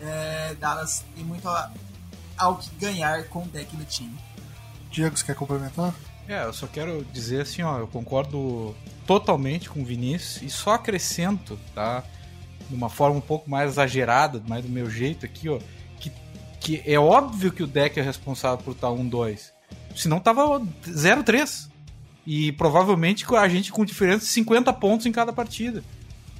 [0.00, 1.48] É, Dallas tem muito
[2.36, 4.16] ao que ganhar com o deck do time.
[4.90, 5.94] Diego, você quer complementar?
[6.28, 8.74] É, eu só quero dizer assim, ó, eu concordo
[9.06, 12.02] totalmente com o Vinícius e só acrescento, tá?
[12.68, 15.58] De uma forma um pouco mais exagerada, mais do meu jeito aqui, ó,
[16.00, 16.10] que,
[16.60, 19.52] que é óbvio que o deck é responsável por estar 1-2.
[19.94, 21.68] Senão tava 0-3.
[22.26, 25.84] E provavelmente a gente com diferença de 50 pontos em cada partida.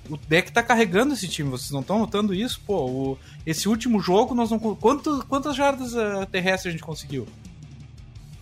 [0.08, 2.60] O deck tá carregando esse time, vocês não estão notando isso?
[2.66, 4.58] Pô, o, esse último jogo nós não.
[4.58, 7.26] Quanto, quantas jardas uh, terrestres a gente conseguiu?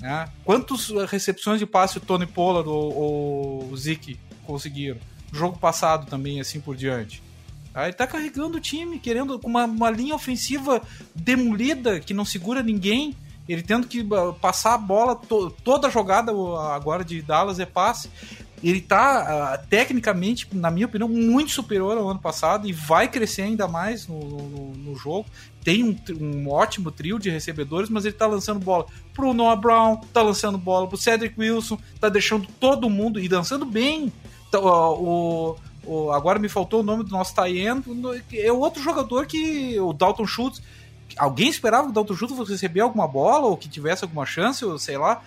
[0.00, 0.28] Né?
[0.44, 4.98] Quantas recepções de passe o Tony Pollard ou, o Zeke conseguiram?
[5.32, 7.22] Jogo passado também, assim por diante.
[7.72, 10.82] Aí ele tá carregando o time, querendo com uma, uma linha ofensiva
[11.14, 13.16] demolida, que não segura ninguém.
[13.48, 16.32] Ele tendo que ah, passar a bola, to, toda a jogada
[16.70, 18.10] agora de Dallas é passe.
[18.66, 23.42] Ele tá, uh, tecnicamente, na minha opinião, muito superior ao ano passado e vai crescer
[23.42, 25.26] ainda mais no, no, no jogo
[25.64, 29.96] tem um, um, ótimo trio de recebedores, mas ele tá lançando bola pro Noah Brown,
[30.12, 34.12] tá lançando bola pro Cedric Wilson, tá deixando todo mundo e dançando bem.
[34.52, 37.66] Tá, o, o, agora me faltou o nome do nosso tie
[38.34, 40.62] é outro jogador que o Dalton Schultz.
[41.16, 44.62] Alguém esperava que o Dalton Schultz fosse receber alguma bola ou que tivesse alguma chance,
[44.64, 45.22] ou sei lá.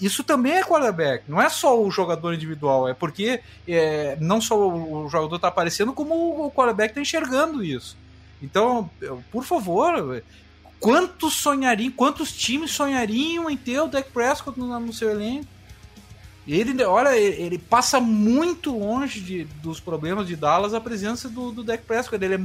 [0.00, 4.56] Isso também é quarterback, não é só o jogador individual, é porque é, não só
[4.56, 7.96] o jogador tá aparecendo, como o quarterback tá enxergando isso.
[8.42, 8.90] Então,
[9.30, 10.22] por favor,
[10.80, 15.54] quantos sonhariam, quantos times sonhariam em ter o Dak Prescott no, no seu elenco?
[16.46, 21.64] Ele, olha, ele passa muito longe de, dos problemas de Dallas a presença do, do
[21.64, 22.22] Dak Prescott.
[22.22, 22.40] Ele é,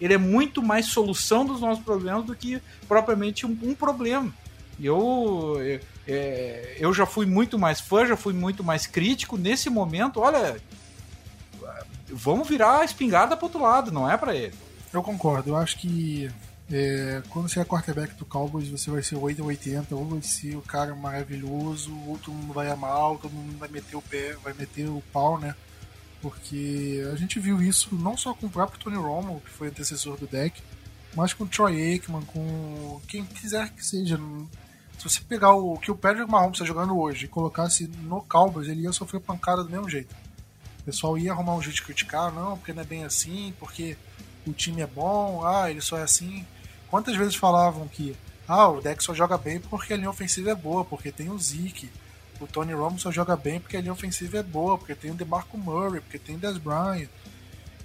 [0.00, 4.32] ele é muito mais solução dos nossos problemas do que propriamente um, um problema.
[4.80, 5.80] Eu, eu,
[6.10, 9.36] é, eu já fui muito mais fã, já fui muito mais crítico.
[9.36, 10.60] Nesse momento, olha,
[12.08, 14.54] vamos virar a espingarda para outro lado, não é para ele.
[14.92, 15.50] Eu concordo.
[15.50, 16.30] Eu acho que
[16.70, 20.22] é, quando você é quarterback do Cowboys, você vai ser 8 ou 80, ou vai
[20.22, 24.02] ser o cara maravilhoso, ou todo mundo vai amar, ou todo mundo vai meter o
[24.02, 25.54] pé, vai meter o pau, né?
[26.20, 30.16] Porque a gente viu isso não só com o próprio Tony Romo, que foi antecessor
[30.16, 30.60] do deck,
[31.14, 34.18] mas com o Troy Aikman, com quem quiser que seja.
[35.00, 38.68] Se você pegar o que o Patrick Mahomes está jogando hoje e colocasse no Cowboys,
[38.68, 40.14] ele ia sofrer pancada do mesmo jeito.
[40.80, 43.96] O pessoal ia arrumar um jeito de criticar, não, porque não é bem assim, porque
[44.46, 46.46] o time é bom, ah, ele só é assim.
[46.90, 48.14] Quantas vezes falavam que
[48.46, 51.38] ah, o deck só joga bem porque a linha ofensiva é boa, porque tem o
[51.38, 51.88] Zeke.
[52.38, 55.14] O Tony Romo só joga bem porque a linha ofensiva é boa, porque tem o
[55.14, 57.08] DeMarco Murray, porque tem o Des Bryant.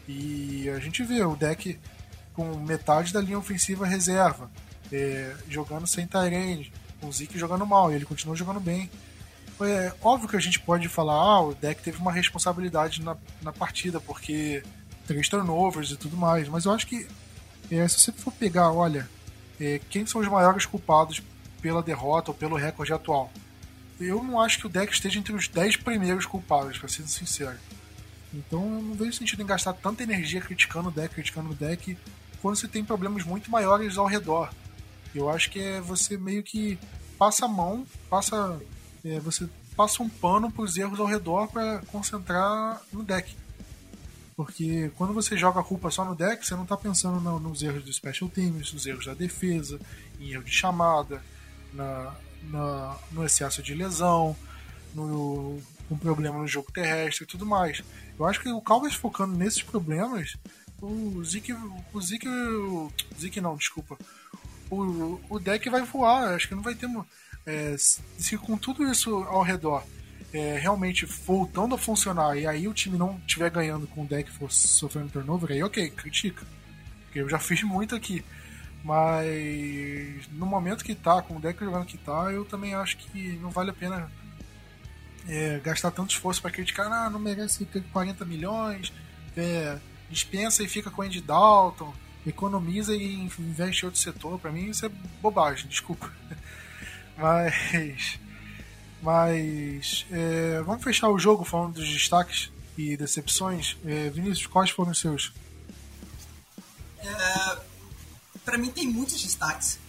[0.05, 1.79] E a gente vê o deck
[2.33, 4.51] com metade da linha ofensiva reserva,
[4.91, 8.89] é, jogando sem Tyrande, o Zeke jogando mal, e ele continua jogando bem.
[9.61, 13.51] é óbvio que a gente pode falar, ah, o deck teve uma responsabilidade na, na
[13.51, 14.63] partida, porque
[15.05, 17.07] três turnovers e tudo mais, mas eu acho que
[17.71, 19.09] é, se você for pegar, olha,
[19.59, 21.21] é, quem são os maiores culpados
[21.61, 23.31] pela derrota ou pelo recorde atual?
[23.99, 27.57] Eu não acho que o deck esteja entre os 10 primeiros culpados, para ser sincero.
[28.33, 31.97] Então eu não vejo sentido em gastar tanta energia criticando o deck, criticando o deck,
[32.41, 34.53] quando você tem problemas muito maiores ao redor.
[35.17, 36.77] Eu acho que é você meio que
[37.17, 38.59] passa a mão, passa.
[39.03, 43.35] É, você passa um pano para os erros ao redor para concentrar no deck.
[44.35, 47.61] Porque quando você joga a culpa só no deck, você não está pensando no, nos
[47.61, 49.79] erros do Special Teams, nos erros da defesa,
[50.19, 51.21] em erro de chamada,
[51.73, 54.35] na, na, no excesso de lesão,
[54.93, 55.61] no
[56.01, 57.81] problema no jogo terrestre e tudo mais.
[58.17, 60.35] Eu acho que o Cowboys focando nesses problemas,
[60.81, 63.97] o Zeke, o Zeke, o Zeke não, desculpa,
[64.69, 66.33] o, o deck vai voar.
[66.33, 66.89] Acho que não vai ter.
[67.45, 69.83] É, se com tudo isso ao redor
[70.33, 74.29] é, realmente voltando a funcionar e aí o time não estiver ganhando com o deck
[74.31, 76.45] for sofrendo turnover, aí ok, critica.
[77.05, 78.23] Porque eu já fiz muito aqui.
[78.83, 83.39] Mas no momento que tá, com o deck jogando que tá, eu também acho que
[83.41, 84.11] não vale a pena
[85.27, 88.93] é, gastar tanto esforço para criticar, ah, não merece ter 40 milhões,
[89.35, 91.93] é, dispensa e fica com o Andy Dalton
[92.25, 94.39] economiza e investe em outro setor.
[94.39, 94.89] Para mim isso é
[95.21, 96.11] bobagem, desculpa.
[97.17, 98.19] Mas.
[99.01, 100.05] Mas.
[100.11, 103.77] É, vamos fechar o jogo falando dos destaques e decepções.
[103.85, 105.31] É, Vinícius, quais foram os seus?
[106.99, 107.57] É,
[108.43, 109.79] para mim tem muitos destaques,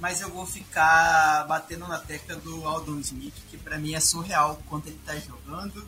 [0.00, 4.60] mas eu vou ficar batendo na tecla do Aldon Smith, que para mim é surreal
[4.68, 5.86] quanto ele tá jogando.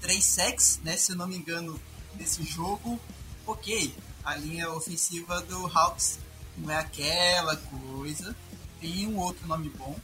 [0.00, 1.80] Três sacks, né, se eu não me engano,
[2.14, 3.00] nesse jogo.
[3.46, 3.94] Ok,
[4.26, 6.18] a linha ofensiva do Hawks
[6.58, 8.34] não é aquela coisa.
[8.80, 9.96] Tem um outro nome bom.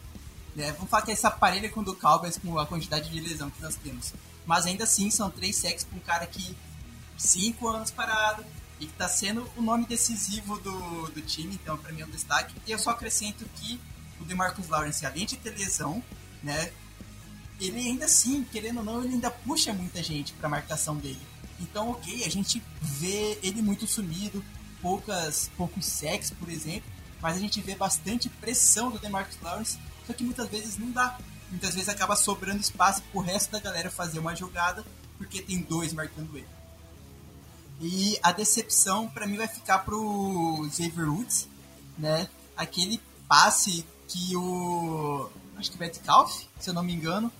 [0.54, 0.70] Né?
[0.72, 3.60] Vamos falar que essa parelha com o do Cowboys com a quantidade de lesão que
[3.60, 4.14] nós temos.
[4.46, 6.56] Mas ainda assim são três sacks para um cara que
[7.18, 8.44] cinco anos parado
[8.78, 12.10] e que está sendo o nome decisivo do, do time, então para mim é um
[12.10, 12.54] destaque.
[12.64, 13.80] E eu só acrescento que
[14.20, 16.02] o DeMarcus Lawrence, além de ter lesão,
[16.42, 16.72] né,
[17.60, 21.31] ele ainda assim, querendo ou não, ele ainda puxa muita gente para marcação dele.
[21.60, 24.44] Então, ok, a gente vê ele muito sumido,
[24.80, 26.90] poucas, poucos sacks, por exemplo,
[27.20, 31.18] mas a gente vê bastante pressão do DeMarcus Lawrence, só que muitas vezes não dá.
[31.50, 34.84] Muitas vezes acaba sobrando espaço pro resto da galera fazer uma jogada,
[35.18, 36.48] porque tem dois marcando ele.
[37.80, 41.48] E a decepção para mim vai ficar pro Xavier Woods,
[41.98, 42.28] né?
[42.56, 47.30] Aquele passe que o acho que Metcalf, se eu não me engano,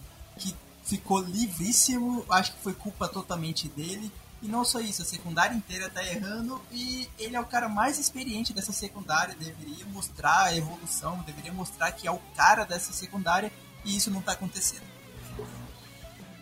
[0.97, 4.13] ficou livríssimo, acho que foi culpa totalmente dele.
[4.43, 7.99] E não só isso, a secundária inteira tá errando e ele é o cara mais
[7.99, 13.53] experiente dessa secundária, deveria mostrar a evolução, deveria mostrar que é o cara dessa secundária
[13.85, 14.83] e isso não tá acontecendo.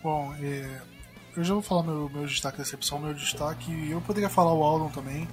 [0.01, 0.81] Bom, é,
[1.37, 4.63] eu já vou falar meu, meu destaque da recepção, meu destaque, eu poderia falar o
[4.63, 5.27] Aldon também.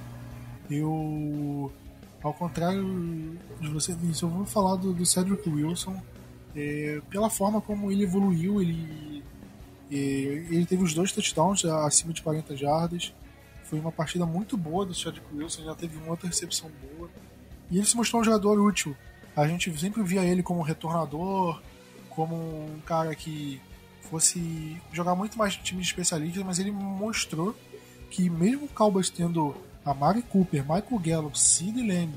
[0.70, 1.72] Eu,
[2.22, 5.98] ao contrário de você, eu vou falar do, do Cedric Wilson,
[6.58, 9.22] é, pela forma como ele evoluiu, ele,
[9.92, 13.14] é, ele teve os dois touchdowns acima de 40 jardas.
[13.62, 17.08] Foi uma partida muito boa do Chadwick Wilson, já teve uma outra recepção boa.
[17.70, 18.96] E ele se mostrou um jogador útil.
[19.36, 21.62] A gente sempre via ele como retornador,
[22.10, 23.60] como um cara que
[24.10, 27.54] fosse jogar muito mais no time de especialistas, mas ele mostrou
[28.10, 29.54] que mesmo o Cowboys tendo
[29.84, 32.14] a Mari Cooper, Michael Gallup, Sid Lamb,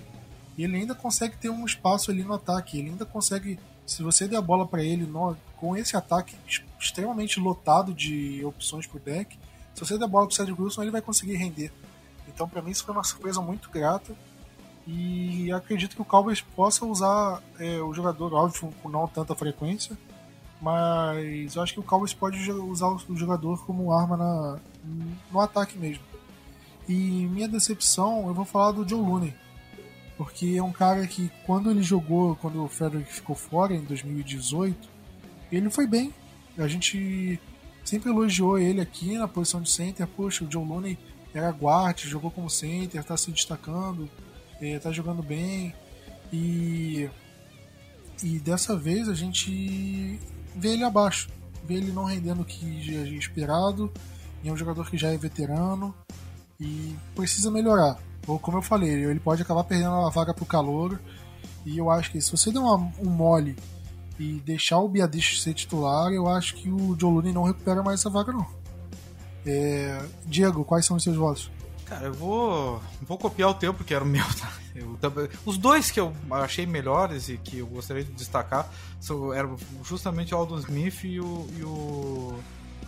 [0.57, 3.59] ele ainda consegue ter um espaço ali no ataque, ele ainda consegue
[3.91, 6.37] se você der a bola para ele no, com esse ataque
[6.79, 9.37] extremamente lotado de opções pro deck,
[9.73, 11.73] se você der a bola pro Cedric Wilson, ele vai conseguir render.
[12.25, 14.15] Então, para mim, isso foi uma surpresa muito grata.
[14.87, 19.97] E acredito que o Cowboys possa usar é, o jogador, óbvio, com não tanta frequência,
[20.61, 24.59] mas eu acho que o Cowboys pode usar o jogador como arma na,
[25.29, 26.03] no ataque mesmo.
[26.87, 29.35] E minha decepção, eu vou falar do Joe Looney
[30.21, 34.87] porque é um cara que quando ele jogou, quando o Frederick ficou fora em 2018,
[35.51, 36.13] ele foi bem.
[36.59, 37.39] A gente
[37.83, 40.05] sempre elogiou ele aqui na posição de center.
[40.05, 40.95] Poxa, o John Looney
[41.33, 44.07] era guard, jogou como center, está se destacando,
[44.61, 45.73] é, jogando bem.
[46.31, 47.09] E,
[48.23, 50.19] e dessa vez a gente
[50.55, 51.29] vê ele abaixo,
[51.65, 53.91] vê ele não rendendo o que é esperado.
[54.43, 55.95] E é um jogador que já é veterano
[56.59, 57.97] e precisa melhorar
[58.27, 60.99] ou como eu falei, ele pode acabar perdendo a vaga pro calor.
[61.65, 63.55] E eu acho que se você der uma, um mole
[64.19, 68.09] e deixar o Biadish ser titular, eu acho que o Jolune não recupera mais essa
[68.09, 68.45] vaga, não.
[69.45, 70.03] É...
[70.25, 71.51] Diego, quais são os seus votos?
[71.85, 74.23] Cara, eu vou, vou copiar o teu, porque era o meu.
[74.39, 74.51] Tá?
[74.73, 74.97] Eu,
[75.45, 80.33] os dois que eu achei melhores e que eu gostaria de destacar são, eram justamente
[80.33, 82.39] o Aldon Smith e o, e o,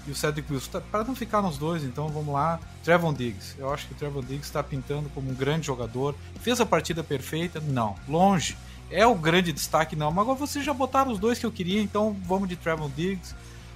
[0.07, 0.71] e o Cedric Wilson.
[0.71, 2.59] Tá, Para não ficar nos dois, então vamos lá.
[2.83, 3.55] Trevon Diggs.
[3.57, 6.15] Eu acho que o Trevon Diggs está pintando como um grande jogador.
[6.41, 7.59] Fez a partida perfeita?
[7.59, 7.95] Não.
[8.07, 8.57] Longe.
[8.91, 10.11] É o grande destaque, não.
[10.11, 13.33] Mas agora vocês já botaram os dois que eu queria, então vamos de Trevon Diggs.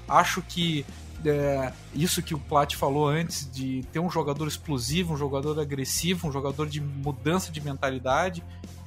[0.08, 0.86] Acho que
[1.26, 6.28] é, isso que o Plat falou antes, de ter um jogador explosivo, um jogador agressivo,
[6.28, 8.44] um jogador de mudança de mentalidade,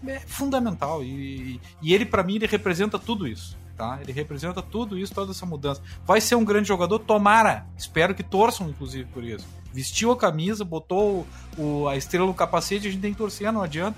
[0.06, 1.02] é fundamental.
[1.02, 3.56] E, e ele, para mim, ele representa tudo isso.
[3.80, 3.98] Tá?
[4.02, 5.80] Ele representa tudo isso, toda essa mudança.
[6.04, 7.66] Vai ser um grande jogador, tomara.
[7.78, 9.46] Espero que torçam, inclusive, por isso.
[9.72, 11.26] Vestiu a camisa, botou
[11.56, 13.96] o, a estrela no capacete, a gente tem que torcer, não adianta.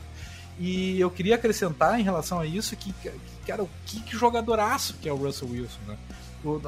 [0.59, 2.95] E eu queria acrescentar em relação a isso que,
[3.47, 5.97] cara, o que, que jogadoraço que é o Russell Wilson, né?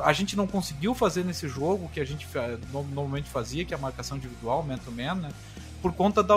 [0.04, 2.26] a gente não conseguiu fazer nesse jogo que a gente
[2.70, 5.30] normalmente fazia, que é a marcação individual, man-to-man, né?
[5.84, 6.34] Por conta da,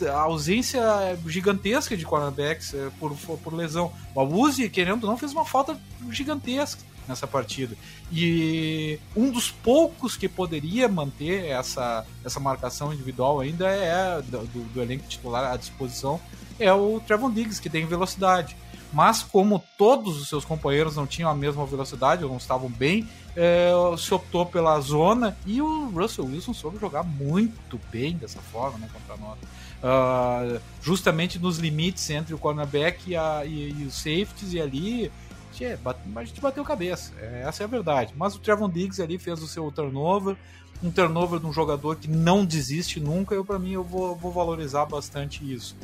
[0.00, 0.80] da, ausência
[1.26, 3.92] gigantesca de cornerbacks é, por, por lesão.
[4.14, 5.78] O Uzi, querendo ou não, fez uma falta
[6.10, 7.76] gigantesca nessa partida.
[8.10, 14.80] E um dos poucos que poderia manter essa, essa marcação individual ainda é do, do
[14.80, 16.18] elenco titular à disposição
[16.58, 18.56] é o Trevon Diggs, que tem velocidade.
[18.96, 23.06] Mas como todos os seus companheiros não tinham a mesma velocidade, ou não estavam bem,
[23.36, 28.78] é, se optou pela zona e o Russell Wilson soube jogar muito bem dessa forma
[28.78, 29.38] né, contra nós.
[29.76, 35.12] Uh, justamente nos limites entre o cornerback e, a, e, e os safeties, e ali
[35.52, 35.78] tchê,
[36.16, 37.12] a gente bateu cabeça.
[37.20, 38.14] É, essa é a verdade.
[38.16, 40.38] Mas o Trevon Diggs ali fez o seu turnover,
[40.82, 43.34] um turnover de um jogador que não desiste nunca.
[43.34, 45.76] Eu, para mim, eu vou, vou valorizar bastante isso.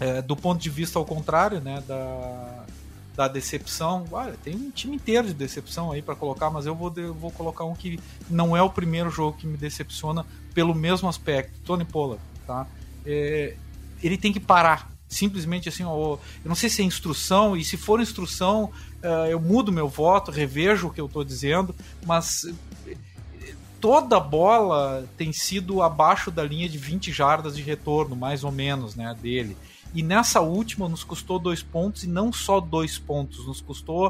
[0.00, 2.64] É, do ponto de vista ao contrário, né, da,
[3.16, 6.92] da decepção, olha, tem um time inteiro de decepção aí para colocar, mas eu vou,
[6.96, 11.08] eu vou colocar um que não é o primeiro jogo que me decepciona pelo mesmo
[11.08, 12.66] aspecto, Tony Pollard, tá?
[13.06, 13.54] É,
[14.02, 17.76] ele tem que parar, simplesmente assim, ó, eu não sei se é instrução, e se
[17.76, 18.64] for instrução,
[19.02, 21.74] uh, eu mudo meu voto, revejo o que eu estou dizendo,
[22.04, 22.46] mas
[23.80, 28.96] toda bola tem sido abaixo da linha de 20 jardas de retorno, mais ou menos,
[28.96, 29.56] né, dele.
[29.94, 34.08] E nessa última nos custou dois pontos, e não só dois pontos, nos custou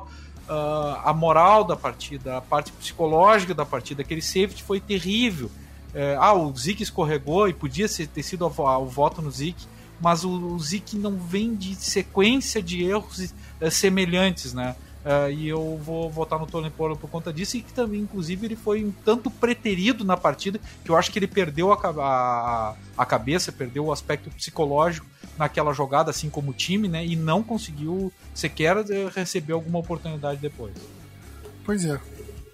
[0.49, 4.03] uh, a moral da partida, a parte psicológica da partida.
[4.03, 5.51] Aquele safety foi terrível.
[5.95, 9.65] É, ah, o Zeke escorregou e podia ter sido o voto no Zeke,
[10.01, 10.59] mas o, o
[10.95, 14.75] não vem de sequência de erros é, semelhantes, né?
[15.05, 18.47] Uh, e eu vou votar no Tony Pollard por conta disso, e que também, inclusive,
[18.47, 22.75] ele foi um tanto preterido na partida, que eu acho que ele perdeu a, a,
[22.97, 25.07] a cabeça, perdeu o aspecto psicológico
[25.39, 27.05] naquela jogada, assim como o time, né?
[27.05, 30.75] E não conseguiu sequer eh, receber alguma oportunidade depois.
[31.65, 32.01] Pois é,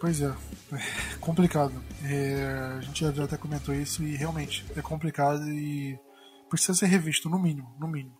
[0.00, 0.32] pois é.
[0.72, 1.74] é complicado.
[2.04, 5.98] É, a gente já até comentou isso e realmente é complicado e
[6.48, 8.14] precisa ser revisto, no mínimo, no mínimo.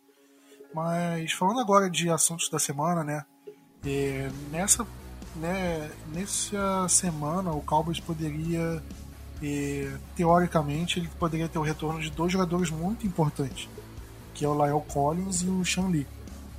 [0.74, 3.24] Mas falando agora de assuntos da semana, né?
[3.84, 4.86] É, nessa,
[5.36, 8.82] né, nessa semana o Cowboys poderia,
[9.42, 13.68] é, teoricamente, ele poderia ter o retorno de dois jogadores muito importantes,
[14.40, 16.06] que é o Lyle Collins e o Sean Lee.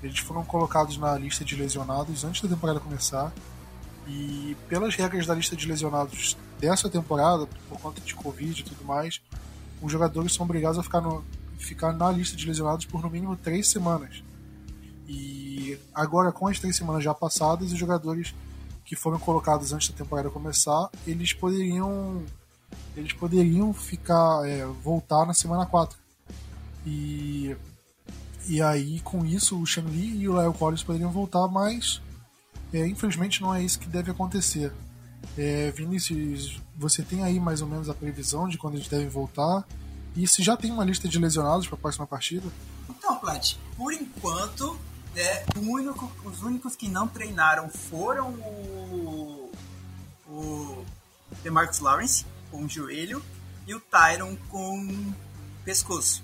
[0.04, 3.34] Eles foram colocados na lista de lesionados antes da temporada começar
[4.08, 8.86] e pelas regras da lista de lesionados dessa temporada, por conta de Covid e tudo
[8.86, 9.20] mais,
[9.82, 11.26] os jogadores são obrigados a ficar, no,
[11.58, 14.24] ficar na lista de lesionados por no mínimo três semanas.
[15.08, 18.36] E agora, com as três semanas já passadas, os jogadores
[18.86, 22.24] que foram colocados antes da temporada começar, eles poderiam
[22.96, 25.98] eles poderiam ficar é, voltar na semana 4.
[26.86, 27.56] E
[28.48, 32.02] e aí com isso o Shang Li e o Lyle Collins poderiam voltar, mas
[32.74, 34.72] é, infelizmente não é isso que deve acontecer.
[35.38, 39.66] É, Vinícius, você tem aí mais ou menos a previsão de quando eles devem voltar?
[40.16, 42.48] E se já tem uma lista de lesionados para a próxima partida?
[42.90, 44.78] Então, Plat, por enquanto
[45.16, 49.52] é, único, os únicos que não treinaram foram o,
[50.28, 50.86] o
[51.44, 53.24] DeMarcus Lawrence com o joelho
[53.66, 55.14] e o Tyron com
[55.64, 56.24] pescoço.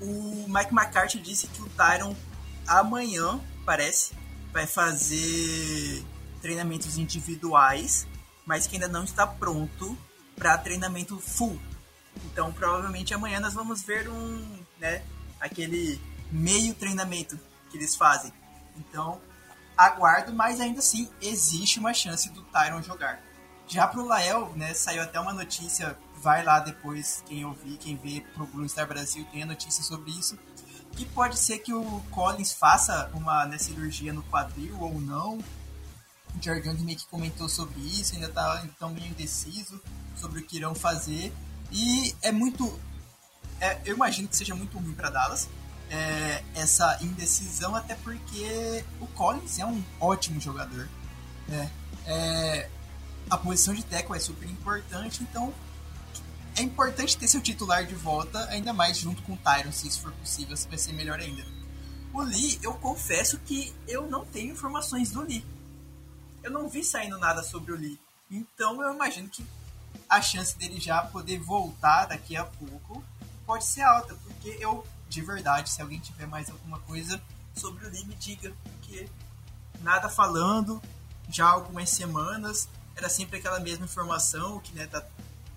[0.00, 2.14] O Mike McCarthy disse que o Tyron
[2.66, 4.14] amanhã, parece,
[4.52, 6.04] vai fazer
[6.40, 8.06] treinamentos individuais,
[8.46, 9.96] mas que ainda não está pronto
[10.36, 11.60] para treinamento full.
[12.26, 15.02] Então, provavelmente amanhã nós vamos ver um, né,
[15.40, 17.38] aquele meio treinamento
[17.70, 18.32] que eles fazem.
[18.76, 19.20] Então,
[19.76, 23.20] aguardo, mas ainda assim existe uma chance do Tyron jogar.
[23.66, 28.24] Já pro Lael, né, saiu até uma notícia, vai lá depois, quem ouvir, quem vê
[28.34, 30.38] pro Blue Star Brasil tem a notícia sobre isso,
[30.92, 35.38] que pode ser que o Collins faça uma né, cirurgia no quadril ou não.
[35.38, 39.80] O Jargang meio que comentou sobre isso, ainda tá então meio indeciso
[40.16, 41.32] sobre o que irão fazer.
[41.70, 42.78] E é muito
[43.60, 45.48] é, eu imagino que seja muito ruim para Dallas
[45.90, 50.88] é, essa indecisão, até porque o Collins é um ótimo jogador.
[51.46, 51.70] Né?
[52.06, 52.68] É,
[53.28, 55.52] a posição de tackle é super importante, então
[56.58, 60.00] é importante ter seu titular de volta, ainda mais junto com o Tyron, se isso
[60.00, 61.44] for possível, se vai ser melhor ainda.
[62.12, 65.44] O Lee, eu confesso que eu não tenho informações do Lee.
[66.42, 67.98] Eu não vi saindo nada sobre o Lee.
[68.28, 69.46] Então eu imagino que
[70.08, 73.04] a chance dele já poder voltar daqui a pouco
[73.46, 77.22] pode ser alta, porque eu, de verdade, se alguém tiver mais alguma coisa
[77.54, 79.08] sobre o Lee, me diga, porque
[79.80, 80.82] nada falando,
[81.28, 85.04] já há algumas semanas, era sempre aquela mesma informação que né, tá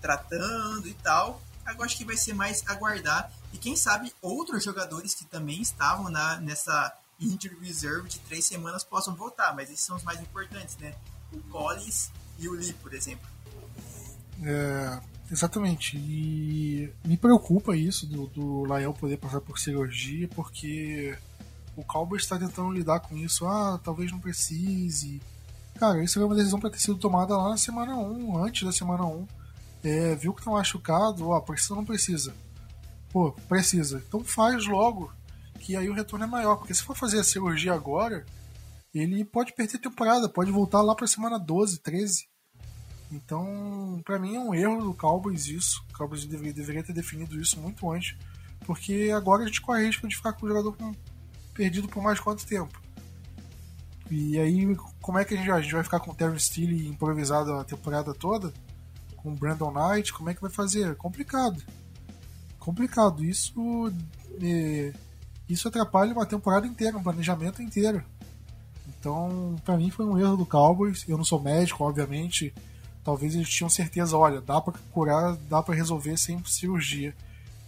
[0.02, 1.40] tratando e tal.
[1.64, 3.32] Agora acho que vai ser mais aguardar.
[3.52, 8.82] E quem sabe outros jogadores que também estavam na, nessa injury reserve de três semanas
[8.82, 10.94] possam voltar, mas esses são os mais importantes, né?
[11.32, 13.26] O Collins e o Lee, por exemplo.
[14.42, 15.00] É,
[15.30, 15.96] exatamente.
[15.96, 21.16] E me preocupa isso do, do Lael poder passar por cirurgia, porque
[21.76, 23.46] o Cowboys está tentando lidar com isso.
[23.46, 25.22] Ah, talvez não precise.
[25.78, 28.72] Cara, isso é uma decisão para ter sido tomada lá na semana 1, antes da
[28.72, 29.26] semana 1.
[29.82, 32.34] É, viu que tá machucado, ó, precisa ou não precisa?
[33.10, 34.02] Pô, precisa.
[34.06, 35.12] Então faz logo,
[35.58, 36.56] que aí o retorno é maior.
[36.56, 38.24] Porque se for fazer a cirurgia agora,
[38.94, 42.28] ele pode perder temporada, pode voltar lá pra semana 12, 13.
[43.10, 45.84] Então, para mim é um erro do Cowboys isso.
[45.90, 48.16] O Cowboys deveria, deveria ter definido isso muito antes,
[48.64, 50.76] porque agora a gente corre risco de ficar com o jogador
[51.52, 52.80] perdido por mais quanto tempo.
[54.10, 55.50] E aí, como é que a gente?
[55.50, 58.52] A gente vai ficar com o Terry Steele improvisado a temporada toda?
[59.22, 60.12] Com Brandon Knight?
[60.12, 60.96] Como é que vai fazer?
[60.96, 61.62] Complicado.
[62.58, 63.24] Complicado.
[63.24, 63.92] Isso,
[64.40, 64.92] é,
[65.48, 68.04] isso atrapalha uma temporada inteira, um planejamento inteiro.
[68.88, 71.04] Então, para mim foi um erro do Cowboys.
[71.08, 72.52] Eu não sou médico, obviamente
[73.02, 77.14] talvez eles tinham certeza, olha, dá para curar, dá para resolver sem cirurgia.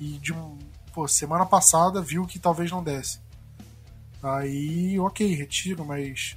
[0.01, 0.59] E de um,
[0.93, 3.21] pô, semana passada viu que talvez não desse.
[4.23, 6.37] Aí, ok, retiro, mas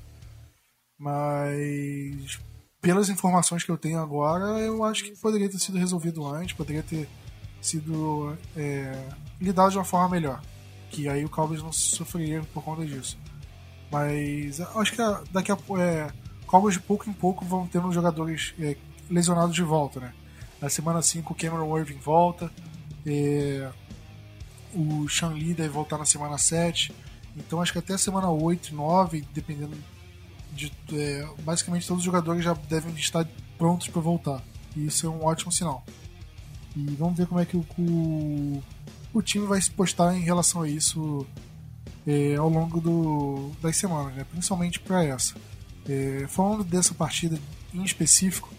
[1.00, 2.40] mas
[2.88, 6.82] pelas informações que eu tenho agora, eu acho que poderia ter sido resolvido antes, poderia
[6.82, 7.06] ter
[7.62, 9.10] sido é,
[9.42, 10.42] lidado de uma forma melhor.
[10.90, 13.18] Que aí o Cowboys não sofreria por conta disso.
[13.92, 15.02] Mas acho que
[15.34, 16.10] daqui a é,
[16.46, 18.78] Cowboys de pouco em pouco vão tendo jogadores é,
[19.10, 20.14] lesionados de volta, né?
[20.62, 22.50] Na semana 5 o Cameron Irving volta,
[23.06, 23.70] é,
[24.74, 26.96] o Sean Lee deve voltar na semana 7,
[27.36, 29.76] então acho que até semana 8, 9, dependendo
[30.54, 30.72] de.
[30.94, 33.28] É, basicamente todos os jogadores já devem estar
[33.58, 34.44] prontos para voltar.
[34.76, 35.84] E isso é um ótimo sinal.
[36.76, 38.64] E vamos ver como é que o, o,
[39.14, 41.26] o time vai se postar em relação a isso
[42.06, 44.26] é, ao longo do, das semanas, né?
[44.30, 45.36] principalmente para essa.
[45.88, 47.40] É, falando dessa partida
[47.74, 48.54] em específico,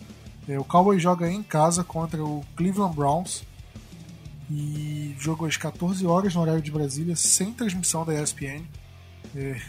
[0.48, 3.44] é, o Cowboys joga em casa contra o Cleveland Browns
[4.50, 8.64] e jogo às 14 horas no horário de Brasília, sem transmissão da ESPN.
[9.36, 9.60] É,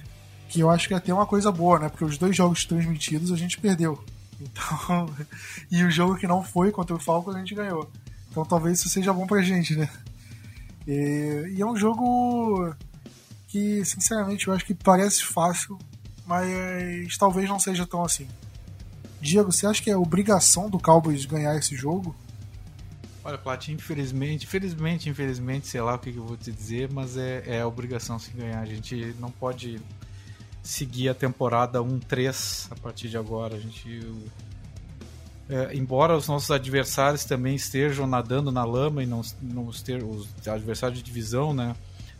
[0.50, 1.89] que eu acho que é até uma coisa boa, né?
[1.89, 4.04] Porque os dois jogos transmitidos a gente perdeu.
[4.41, 5.10] Então,
[5.70, 7.89] e o jogo que não foi contra o Falcons a gente ganhou.
[8.30, 9.88] Então talvez isso seja bom pra gente, né?
[10.88, 12.74] É, e é um jogo
[13.47, 15.78] que, sinceramente, eu acho que parece fácil,
[16.26, 18.28] mas talvez não seja tão assim.
[19.22, 22.16] Diego, você acha que é obrigação do Cowboys ganhar esse jogo?
[23.24, 27.43] Olha, Plat, infelizmente, infelizmente, infelizmente, sei lá o que, eu vou te dizer, mas é,
[27.45, 28.60] é obrigação se ganhar.
[28.60, 29.80] A gente não pode
[30.62, 33.55] seguir a temporada 1-3 a partir de agora.
[33.55, 34.01] A gente.
[35.49, 40.28] É, embora os nossos adversários também estejam nadando na lama e não, não ter os
[40.47, 41.76] adversários de divisão, né?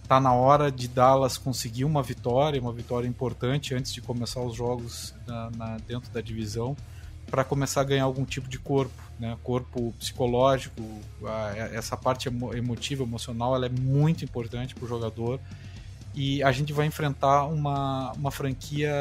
[0.08, 4.56] Tá na hora de Dallas conseguir uma vitória, uma vitória importante antes de começar os
[4.56, 6.76] jogos na, na dentro da divisão,
[7.30, 9.38] para começar a ganhar algum tipo de corpo, né?
[9.44, 10.82] Corpo psicológico,
[11.24, 15.40] a, essa parte emo, emotiva, emocional, ela é muito importante para o jogador.
[16.20, 18.92] E a gente vai enfrentar uma, uma franquia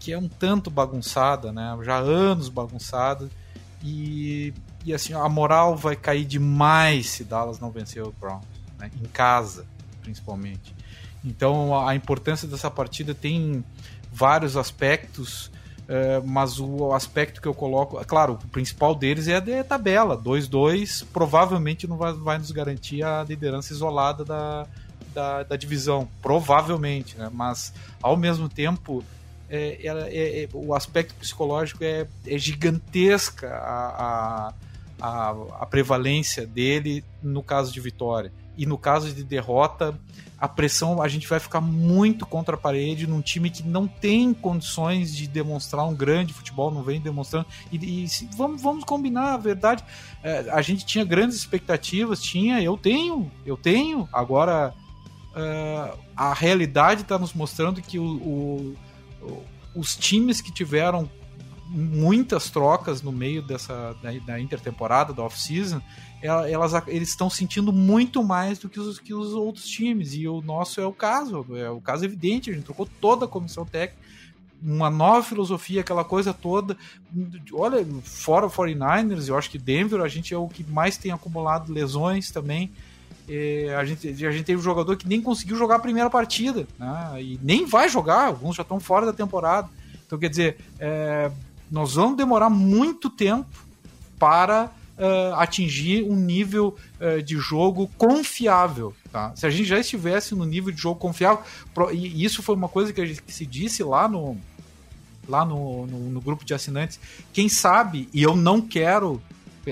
[0.00, 1.78] que é um tanto bagunçada, né?
[1.82, 3.30] Já há anos bagunçada.
[3.84, 4.52] E,
[4.84, 8.40] e assim, a moral vai cair demais se Dallas não vencer o Brown,
[8.80, 8.90] né?
[9.00, 9.64] em casa
[10.02, 10.74] principalmente.
[11.24, 13.64] Então a importância dessa partida tem
[14.12, 19.40] vários aspectos, uh, mas o aspecto que eu coloco, claro, o principal deles é a
[19.40, 20.18] de tabela.
[20.18, 24.66] 2-2 provavelmente não vai, nos garantir a liderança isolada da,
[25.14, 27.30] da, da divisão, provavelmente, né?
[27.32, 27.72] mas
[28.02, 29.04] ao mesmo tempo.
[29.52, 34.54] É, é, é, o aspecto psicológico é, é gigantesca a, a,
[35.02, 35.30] a,
[35.62, 38.30] a prevalência dele no caso de vitória
[38.60, 39.98] e no caso de derrota,
[40.38, 44.34] a pressão a gente vai ficar muito contra a parede num time que não tem
[44.34, 47.46] condições de demonstrar um grande futebol, não vem demonstrando.
[47.72, 49.82] E, e vamos, vamos combinar, a verdade,
[50.22, 54.06] é, a gente tinha grandes expectativas, tinha, eu tenho, eu tenho.
[54.12, 54.74] Agora
[55.34, 58.76] é, a realidade está nos mostrando que o,
[59.22, 61.08] o, os times que tiveram
[61.70, 65.80] muitas trocas no meio dessa da, da intertemporada, da off-season,
[66.20, 70.14] elas, eles estão sentindo muito mais do que os, que os outros times.
[70.14, 72.50] E o nosso é o caso, é o caso evidente.
[72.50, 74.02] A gente trocou toda a comissão técnica,
[74.60, 76.76] uma nova filosofia, aquela coisa toda.
[77.52, 81.12] Olha, fora o 49ers, eu acho que Denver, a gente é o que mais tem
[81.12, 82.70] acumulado lesões também.
[83.32, 86.66] É, a, gente, a gente teve um jogador que nem conseguiu jogar a primeira partida,
[86.76, 87.22] né?
[87.22, 89.68] e nem vai jogar, alguns já estão fora da temporada.
[90.04, 91.30] Então, quer dizer, é,
[91.70, 93.46] nós vamos demorar muito tempo
[94.18, 94.70] para
[95.00, 98.94] uh, atingir um nível uh, de jogo confiável.
[99.10, 99.32] Tá?
[99.34, 101.42] Se a gente já estivesse no nível de jogo confiável,
[101.92, 104.36] e isso foi uma coisa que, a gente, que se disse lá no,
[105.28, 107.00] lá no, no, no, grupo de assinantes,
[107.32, 109.22] quem sabe, e eu não quero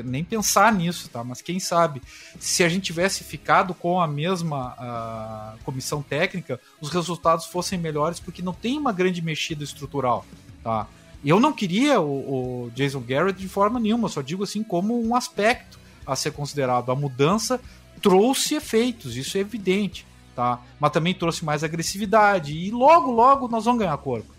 [0.04, 1.22] nem pensar nisso, tá?
[1.24, 2.02] Mas quem sabe,
[2.38, 8.20] se a gente tivesse ficado com a mesma uh, comissão técnica, os resultados fossem melhores,
[8.20, 10.24] porque não tem uma grande mexida estrutural,
[10.62, 10.86] tá?
[11.24, 15.14] Eu não queria o, o Jason Garrett de forma nenhuma, só digo assim como um
[15.14, 16.90] aspecto a ser considerado.
[16.90, 17.60] A mudança
[18.00, 20.60] trouxe efeitos, isso é evidente, tá?
[20.78, 24.37] Mas também trouxe mais agressividade e logo, logo nós vamos ganhar corpo.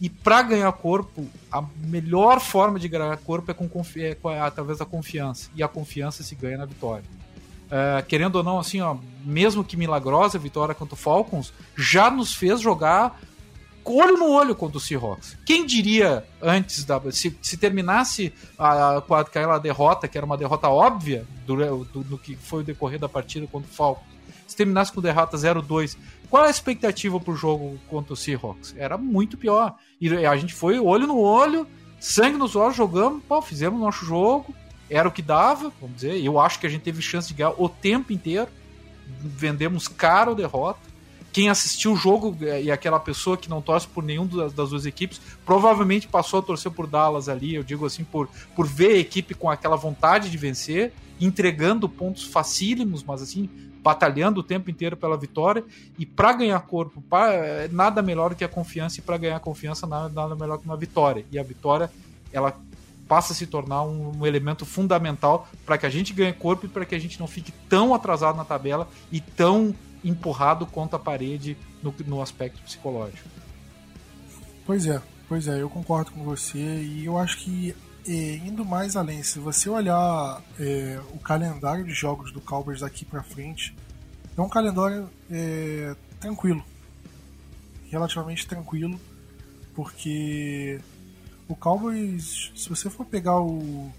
[0.00, 4.78] E para ganhar corpo, a melhor forma de ganhar corpo é, com, é, com através
[4.78, 5.50] da confiança.
[5.54, 7.04] E a confiança se ganha na vitória.
[7.66, 12.10] Uh, querendo ou não, assim, ó, mesmo que milagrosa a vitória contra o Falcons, já
[12.10, 13.18] nos fez jogar
[13.84, 15.36] olho no olho contra o Seahawks.
[15.44, 17.00] Quem diria antes da.
[17.12, 22.36] Se, se terminasse a, aquela derrota, que era uma derrota óbvia do, do, do, que
[22.36, 24.15] foi o decorrer da partida contra o Falcons,
[24.46, 25.96] se terminasse com derrota 0-2,
[26.30, 28.74] qual a expectativa pro jogo contra o Seahawks?
[28.76, 29.74] Era muito pior.
[30.00, 31.66] E a gente foi olho no olho,
[32.00, 34.54] sangue nos olhos, jogamos, pô, fizemos nosso jogo,
[34.88, 36.22] era o que dava, vamos dizer.
[36.22, 38.48] Eu acho que a gente teve chance de ganhar o tempo inteiro.
[39.20, 40.86] Vendemos caro a derrota
[41.36, 44.70] quem assistiu o jogo é, e aquela pessoa que não torce por nenhum das, das
[44.70, 48.94] duas equipes provavelmente passou a torcer por Dallas ali, eu digo assim, por, por ver
[48.94, 53.50] a equipe com aquela vontade de vencer, entregando pontos facílimos, mas assim,
[53.86, 55.62] batalhando o tempo inteiro pela vitória.
[55.96, 59.86] E para ganhar corpo, pra, é, nada melhor que a confiança, e para ganhar confiança,
[59.86, 61.24] nada, nada melhor que uma vitória.
[61.30, 61.88] E a vitória,
[62.32, 62.58] ela
[63.06, 66.68] passa a se tornar um, um elemento fundamental para que a gente ganhe corpo e
[66.68, 69.72] para que a gente não fique tão atrasado na tabela e tão
[70.04, 73.28] empurrado contra a parede no, no aspecto psicológico.
[74.66, 77.72] Pois é, pois é, eu concordo com você e eu acho que
[78.08, 83.04] é, indo mais além, se você olhar é, o calendário de jogos do Cowboys daqui
[83.04, 83.74] para frente,
[84.36, 86.64] é um calendário é, tranquilo,
[87.90, 89.00] relativamente tranquilo,
[89.74, 90.80] porque
[91.48, 93.92] o Cowboys, se você for pegar o,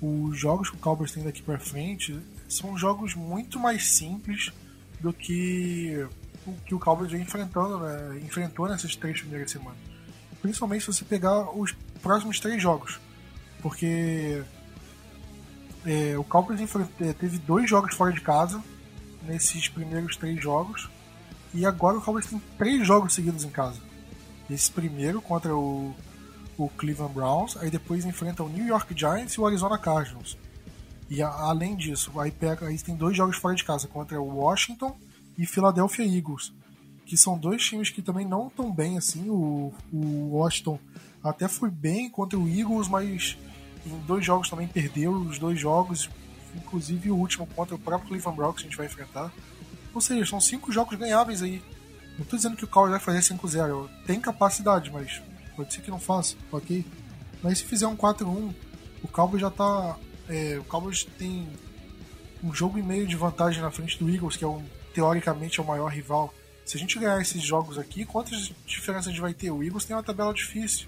[0.00, 2.18] os jogos que o Cowboys tem daqui para frente,
[2.48, 4.52] são jogos muito mais simples
[5.00, 6.06] do que
[6.46, 8.20] o que o Cowboys vem enfrentando, né?
[8.24, 9.78] enfrentou nessas três primeiras semanas.
[10.40, 11.72] Principalmente se você pegar os
[12.02, 12.98] próximos três jogos.
[13.62, 14.42] Porque
[15.86, 16.60] é, o Cowboys
[17.00, 18.62] é, teve dois jogos fora de casa
[19.22, 20.90] nesses primeiros três jogos.
[21.54, 23.80] E agora o Cowboys tem três jogos seguidos em casa.
[24.50, 25.94] Esse primeiro contra o,
[26.56, 30.36] o Cleveland Browns, aí depois enfrenta o New York Giants e o Arizona Cardinals.
[31.08, 34.38] E a, além disso, aí, pega, aí tem dois jogos fora de casa contra o
[34.38, 34.96] Washington
[35.36, 36.52] e Philadelphia Eagles,
[37.04, 39.28] que são dois times que também não estão bem assim.
[39.28, 40.78] O, o Washington
[41.22, 43.36] até foi bem contra o Eagles, mas
[43.86, 46.08] em dois jogos também perdeu os dois jogos,
[46.54, 49.32] inclusive o último contra o próprio Cleveland Browns que a gente vai enfrentar.
[49.94, 51.62] Ou seja, são cinco jogos ganháveis aí.
[52.16, 55.22] Não estou dizendo que o Cowboys vai fazer 5-0, tem capacidade, mas
[55.56, 56.84] pode ser que não faça, ok?
[57.42, 58.54] Mas se fizer um 4-1,
[59.02, 59.96] o Cowboys já está
[60.28, 61.48] é, o Cowboys tem
[62.42, 64.64] um jogo e meio de vantagem na frente do Eagles, que é um,
[64.94, 66.32] teoricamente é o maior rival.
[66.64, 69.50] Se a gente ganhar esses jogos aqui, quantas diferenças a gente vai ter?
[69.50, 70.86] O Eagles tem uma tabela difícil.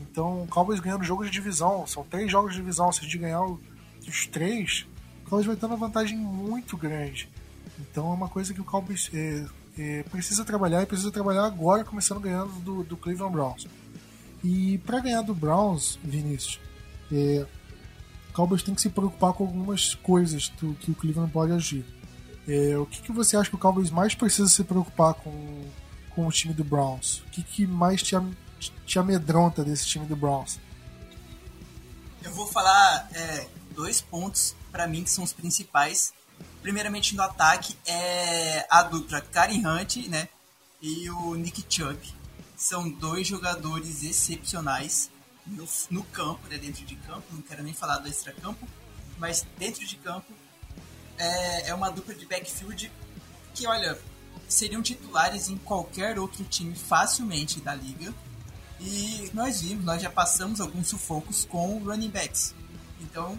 [0.00, 2.90] Então, o Cowboys ganhando jogos de divisão, são três jogos de divisão.
[2.90, 4.86] Se a gente ganhar os três,
[5.24, 7.28] o Cowboys vai ter uma vantagem muito grande.
[7.78, 9.46] Então, é uma coisa que o Cowboys é,
[9.78, 13.66] é, precisa trabalhar e precisa trabalhar agora, começando ganhando do, do Cleveland Browns.
[14.42, 16.60] E para ganhar do Browns, Vinícius,
[17.12, 17.46] é,
[18.30, 21.84] o Cowboys tem que se preocupar com algumas coisas do, que o Cleveland pode agir.
[22.48, 25.62] É, o que, que você acha que o Cowboys mais precisa se preocupar com,
[26.10, 27.18] com o time do Browns?
[27.18, 28.16] O que, que mais te,
[28.86, 30.58] te amedronta desse time do Browns?
[32.22, 36.12] Eu vou falar é, dois pontos para mim que são os principais
[36.62, 40.28] Primeiramente no ataque é a dupla Karen Hunt, né?
[40.80, 41.98] E o Nick Chubb.
[42.56, 45.10] São dois jogadores excepcionais
[45.46, 46.58] no, no campo, né?
[46.58, 47.24] Dentro de campo.
[47.30, 48.68] Não quero nem falar do extra-campo.
[49.18, 50.32] Mas dentro de campo
[51.16, 52.92] é, é uma dupla de backfield
[53.54, 53.98] que, olha,
[54.46, 58.12] seriam titulares em qualquer outro time facilmente da liga.
[58.80, 62.54] E nós vimos, nós já passamos alguns sufocos com running backs.
[63.00, 63.38] Então,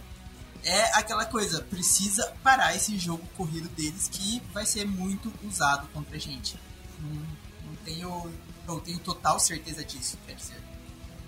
[0.63, 6.15] é aquela coisa, precisa parar esse jogo corrido deles que vai ser muito usado contra
[6.15, 6.59] a gente.
[6.99, 7.09] Não,
[7.65, 8.31] não tenho,
[8.67, 10.61] não tenho total certeza disso, quer dizer.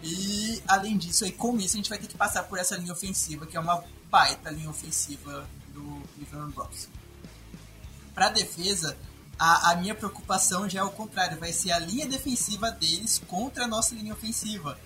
[0.03, 2.93] E além disso, aí, com isso a gente vai ter que passar por essa linha
[2.93, 6.89] ofensiva, que é uma baita linha ofensiva do Cleveland Browns.
[8.13, 8.95] Para defesa,
[9.37, 13.65] a, a, minha preocupação já é o contrário, vai ser a linha defensiva deles contra
[13.65, 14.79] a nossa linha ofensiva.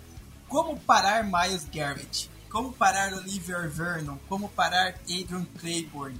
[0.47, 2.29] Como parar Miles Garrett?
[2.49, 4.17] Como parar Oliver Vernon?
[4.29, 6.19] Como parar Adrian Claiborne?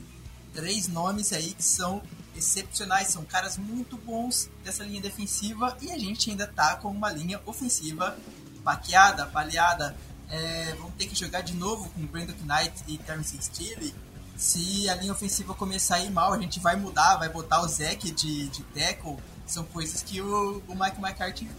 [0.53, 2.01] Três nomes aí que são
[2.36, 7.11] excepcionais, são caras muito bons dessa linha defensiva e a gente ainda tá com uma
[7.11, 8.17] linha ofensiva
[8.63, 9.95] baqueada, baleada.
[10.30, 13.95] É, vamos ter que jogar de novo com Brandon Knight e Terence Steele.
[14.38, 17.68] Se a linha ofensiva começar a ir mal, a gente vai mudar, vai botar o
[17.68, 19.18] Zeke de, de tackle.
[19.48, 21.50] São coisas que o, o Mike McCarthy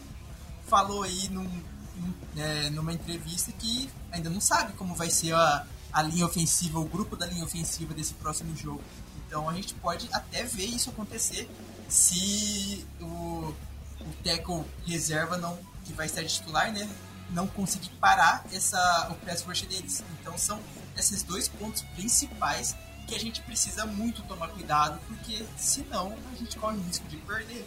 [0.69, 1.51] falou aí num,
[2.37, 6.85] é, numa entrevista que ainda não sabe como vai ser a, a linha ofensiva, o
[6.85, 8.83] grupo da linha ofensiva desse próximo jogo.
[9.27, 11.51] Então a gente pode até ver isso acontecer
[11.89, 13.55] se o,
[14.01, 16.89] o tackle reserva não que vai estar titular, né,
[17.31, 20.05] não conseguir parar essa o press rush deles.
[20.21, 20.61] Então são
[20.99, 22.77] esses dois pontos principais
[23.07, 27.17] que a gente precisa muito tomar cuidado, porque senão a gente corre o risco de
[27.19, 27.67] perder.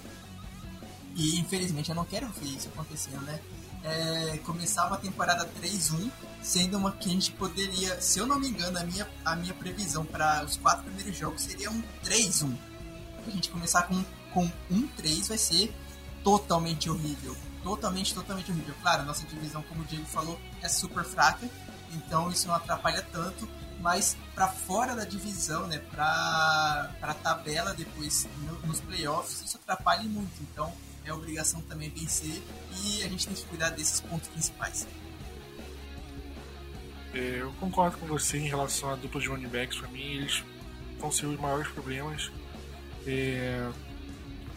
[1.15, 3.39] E infelizmente eu não quero ver isso acontecendo, né?
[3.83, 6.09] é, começava a temporada 3-1,
[6.41, 9.53] sendo uma que a gente poderia, se eu não me engano, a minha, a minha
[9.53, 12.55] previsão para os quatro primeiros jogos seria um 3-1.
[13.25, 14.03] A gente começar com,
[14.33, 15.73] com um 3 vai ser
[16.23, 17.35] totalmente horrível.
[17.63, 18.73] Totalmente, totalmente horrível.
[18.81, 21.47] Claro, nossa divisão, como o Diego falou, é super fraca,
[21.93, 23.47] então isso não atrapalha tanto,
[23.79, 30.03] mas para fora da divisão, né, para a tabela depois no, nos playoffs, isso atrapalha
[30.03, 30.31] muito.
[30.41, 30.71] Então,
[31.03, 32.41] é obrigação também vencer
[32.83, 34.87] e a gente tem que cuidar desses pontos principais.
[37.13, 39.77] É, eu concordo com você em relação à dupla de running backs.
[39.77, 40.43] Para mim, eles
[40.99, 42.31] vão ser os maiores problemas.
[43.05, 43.69] É,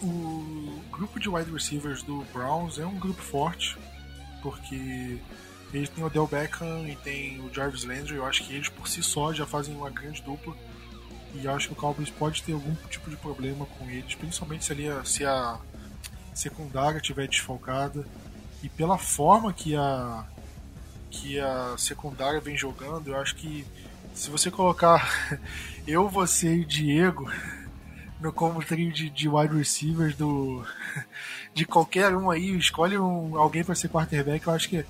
[0.03, 3.77] o grupo de wide receivers do Browns é um grupo forte,
[4.43, 5.19] porque
[5.75, 8.15] eles têm o Del Beckham e tem o Jarvis Landry.
[8.15, 10.55] Eu acho que eles por si só já fazem uma grande dupla.
[11.35, 14.73] E acho que o Cowboys pode ter algum tipo de problema com eles, principalmente se,
[14.73, 15.59] ali, se a
[16.33, 18.07] secundária estiver desfalcada
[18.63, 20.25] e pela forma que a
[21.11, 23.65] que a secundária vem jogando, eu acho que
[24.13, 25.09] se você colocar
[25.87, 27.31] eu, você e Diego
[28.21, 30.65] no como trio de, de wide receivers do
[31.53, 34.85] de qualquer um aí, escolhe um, alguém para ser quarterback, eu acho que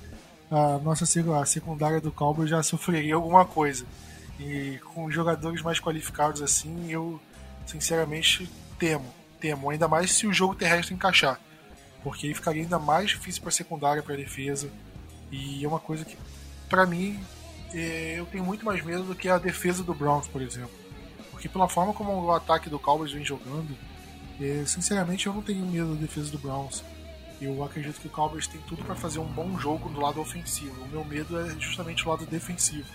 [0.49, 3.85] a nossa a secundária do Cowboys já sofreria alguma coisa.
[4.39, 7.19] E com jogadores mais qualificados assim, eu
[7.65, 9.13] sinceramente temo
[9.45, 11.39] temo, ainda mais se o jogo terrestre encaixar,
[12.03, 14.69] porque aí ficaria ainda mais difícil para secundária, para defesa,
[15.31, 16.17] e é uma coisa que,
[16.67, 17.19] para mim,
[17.71, 20.71] é, eu tenho muito mais medo do que a defesa do Browns, por exemplo,
[21.29, 23.77] porque pela forma como o ataque do Cowboys vem jogando,
[24.41, 26.83] é, sinceramente eu não tenho medo da defesa do Browns.
[27.41, 30.83] Eu acredito que o Cowboys tem tudo para fazer um bom jogo do lado ofensivo.
[30.83, 32.87] O meu medo é justamente o lado defensivo.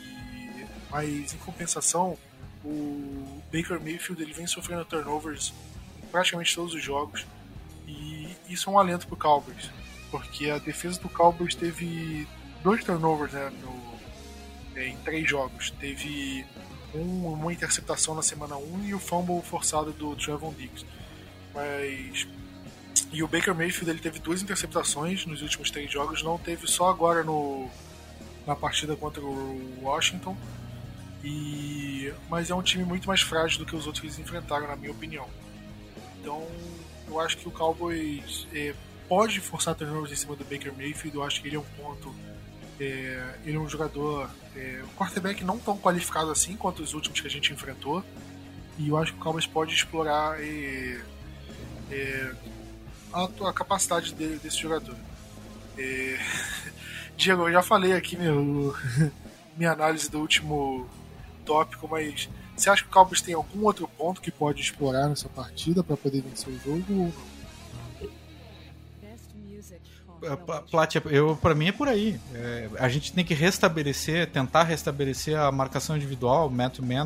[0.00, 2.16] E, mas em compensação,
[2.64, 5.52] o Baker Mayfield ele vem sofrendo turnovers
[6.02, 7.26] em praticamente todos os jogos
[7.86, 9.70] e isso é um alento para o Cowboys,
[10.10, 12.26] porque a defesa do Cowboys teve
[12.62, 15.70] dois turnovers né, no, em três jogos.
[15.72, 16.46] Teve
[16.94, 20.86] um, uma interceptação na semana 1 e o fumble forçado do Trevon Diggs.
[21.52, 22.26] Mas
[23.14, 26.88] e o Baker Mayfield ele teve duas interceptações nos últimos três jogos, não teve só
[26.90, 27.68] agora no
[28.46, 30.36] na partida contra o Washington
[31.24, 34.68] e, mas é um time muito mais frágil do que os outros que eles enfrentaram,
[34.68, 35.26] na minha opinião.
[36.20, 36.46] Então,
[37.08, 38.74] eu acho que o Cowboys é,
[39.08, 41.16] pode forçar turnovers em cima do Baker Mayfield.
[41.16, 42.14] Eu acho que ele é um ponto.
[42.78, 47.26] É, ele é um jogador, é, quarterback não tão qualificado assim quanto os últimos que
[47.26, 48.04] a gente enfrentou.
[48.78, 51.00] E eu acho que o Cowboys pode explorar é,
[51.90, 52.34] é,
[53.14, 54.96] a, a, capacidade dele, desse jogador.
[55.78, 56.18] É,
[57.16, 58.74] Diego, eu já falei aqui meu,
[59.56, 60.88] minha análise do último
[61.46, 65.28] tópico, mas você acha que o Cowboys tem algum outro ponto que pode explorar nessa
[65.28, 67.34] partida para poder vencer o jogo ou não?
[70.70, 72.18] Plat, eu para mim é por aí.
[72.34, 77.04] É, a gente tem que restabelecer, tentar restabelecer a marcação individual, man to man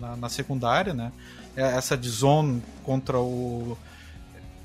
[0.00, 1.12] na, na, secundária, né?
[1.56, 3.78] É, essa de zone contra o,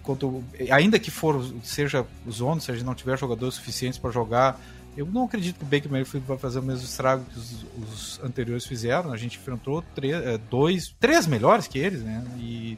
[0.04, 4.12] contra o, ainda que for seja zone, se a gente não tiver jogadores suficientes para
[4.12, 4.60] jogar,
[4.96, 8.20] eu não acredito que o Baker Mayfield vai fazer o mesmo estrago que os, os
[8.24, 9.12] anteriores fizeram.
[9.12, 12.24] A gente enfrentou três, é, dois, três melhores que eles, né?
[12.38, 12.78] E,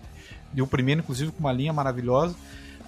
[0.53, 2.36] e o primeiro, inclusive, com uma linha maravilhosa.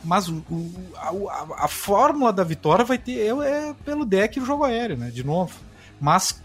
[0.04, 4.42] Mas o, o, a, a, fórmula da vitória vai ter é, é pelo deck e
[4.42, 5.10] o jogo aéreo, né?
[5.10, 5.54] De novo.
[6.00, 6.42] Mas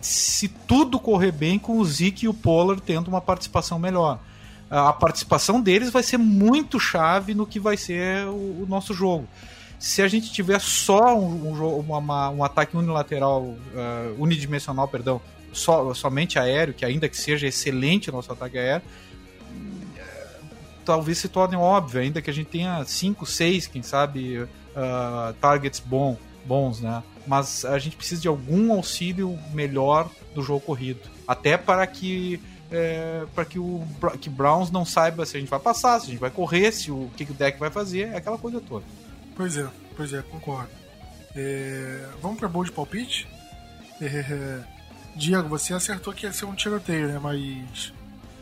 [0.00, 4.20] se tudo correr bem com o Zeke e o Pollard tendo uma participação melhor.
[4.74, 9.28] A participação deles vai ser muito chave no que vai ser o, o nosso jogo.
[9.78, 13.58] Se a gente tiver só um, um, uma, um ataque unilateral, uh,
[14.18, 15.20] unidimensional, perdão,
[15.52, 18.82] so, somente aéreo, que ainda que seja excelente o nosso ataque aéreo,
[20.84, 24.48] talvez se torne óbvio, ainda que a gente tenha 5, 6, quem sabe, uh,
[25.40, 27.00] targets bom, bons, né?
[27.26, 31.00] Mas a gente precisa de algum auxílio melhor do jogo corrido.
[31.28, 32.40] Até para que
[32.74, 33.86] é, para que o
[34.20, 36.90] que Browns não saiba se a gente vai passar, se a gente vai correr, se
[36.90, 38.84] o que, que o deck vai fazer, aquela coisa toda.
[39.36, 40.70] Pois é, pois é, concordo.
[41.36, 43.28] É, vamos para boa de palpite?
[44.02, 44.60] É,
[45.14, 47.20] Diego, você acertou que ia ser um tiroteio, né?
[47.22, 47.92] Mas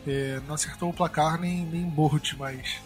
[0.07, 2.77] é, não acertou o placar nem, nem Bolt, mas.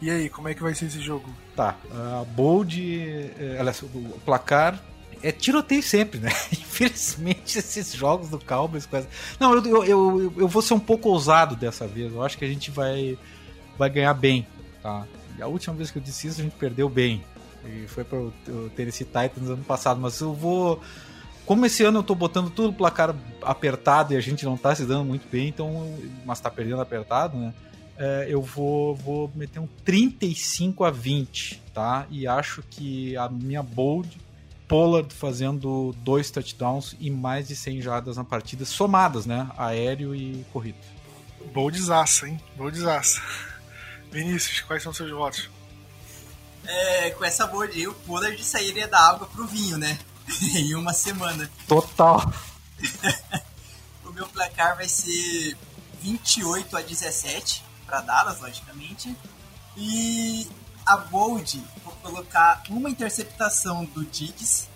[0.00, 1.28] E aí, como é que vai ser esse jogo?
[1.54, 4.80] Tá, a Bold, é, aliás, o placar
[5.22, 6.30] é tiroteio sempre, né?
[6.80, 8.86] Infelizmente, esses jogos do Cowboys.
[8.86, 9.06] Quase...
[9.38, 12.12] Não, eu, eu, eu, eu, vou ser um pouco ousado dessa vez.
[12.12, 13.18] Eu acho que a gente vai,
[13.76, 14.46] vai ganhar bem,
[14.82, 15.06] tá?
[15.38, 17.22] E a última vez que eu disse isso, a gente perdeu bem.
[17.64, 18.32] E foi para o
[18.74, 20.00] Tennessee Titans ano passado.
[20.00, 20.80] Mas eu vou
[21.50, 23.12] como esse ano eu tô botando tudo placar
[23.42, 27.36] apertado e a gente não tá se dando muito bem, então, mas tá perdendo apertado,
[27.36, 27.52] né?
[27.98, 32.06] É, eu vou, vou meter um 35 a 20, tá?
[32.08, 34.16] E acho que a minha bold,
[34.70, 39.50] Pollard fazendo dois touchdowns e mais de 100 jardas na partida, somadas, né?
[39.58, 40.78] Aéreo e corrida.
[41.52, 42.40] Boldzaça, hein?
[42.56, 43.20] Boldzaça.
[44.12, 45.50] Vinícius, quais são seus votos?
[46.64, 49.98] É, com essa bold aí, o Pollard sairia da água pro vinho, né?
[50.54, 51.50] em uma semana.
[51.66, 52.32] Total.
[54.06, 55.56] o meu placar vai ser
[56.00, 59.16] 28 a 17 para Dallas, logicamente.
[59.76, 60.48] E
[60.86, 61.60] a Bold,
[62.02, 64.68] colocar uma interceptação do Diggs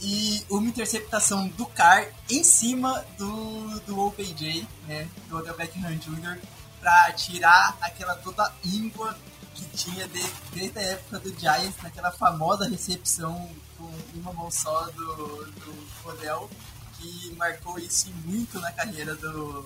[0.00, 6.38] e uma interceptação do Carr em cima do, do OBJ, né, do Odell Beckham Jr.,
[6.80, 9.16] para tirar aquela toda íngua
[9.54, 14.84] que tinha de, desde a época do Giants, naquela famosa recepção com uma mão só
[14.90, 16.48] do, do Odell,
[16.96, 19.62] que marcou isso muito na carreira do,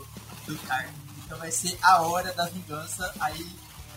[0.46, 0.88] do Carr.
[1.24, 3.46] Então vai ser a hora da vingança, aí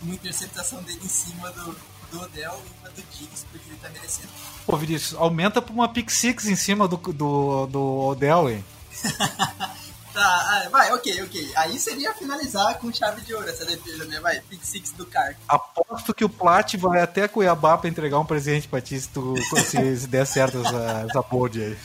[0.02, 1.76] uma interceptação dele em cima do,
[2.16, 4.28] do Odell e uma do Diggs, porque ele tá merecendo.
[4.64, 8.64] Pô, Vinícius, aumenta pra uma pick six em cima do, do, do Odell, hein?
[10.16, 11.52] Tá, ah, vai, ok, ok.
[11.56, 14.18] Aí seria finalizar com chave de ouro essa defesa, né?
[14.18, 15.36] Vai, pick six do Car.
[15.46, 19.34] Aposto que o Plat vai até Cuiabá pra entregar um presente pra ti se, tu,
[19.36, 21.76] se, se der certo essa, essa board aí.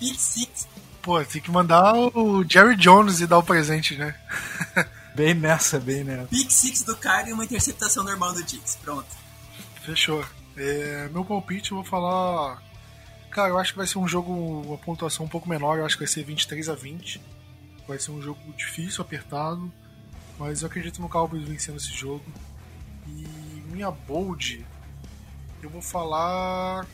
[0.00, 0.66] Pick six.
[1.00, 4.12] Pô, tem que mandar o Jerry Jones e dar o presente, né?
[5.14, 6.26] bem nessa, bem nessa.
[6.26, 8.76] Pick six do Car e uma interceptação normal do Diggs.
[8.82, 9.06] Pronto.
[9.88, 10.22] Fechou.
[10.54, 12.62] É, meu palpite, eu vou falar.
[13.30, 15.96] Cara, eu acho que vai ser um jogo, uma pontuação um pouco menor, eu acho
[15.96, 17.20] que vai ser 23 a 20
[17.86, 19.72] Vai ser um jogo difícil, apertado,
[20.38, 22.24] mas eu acredito no Cowboys vencendo esse jogo.
[23.06, 23.26] E
[23.72, 24.62] minha bold,
[25.62, 26.84] eu vou falar.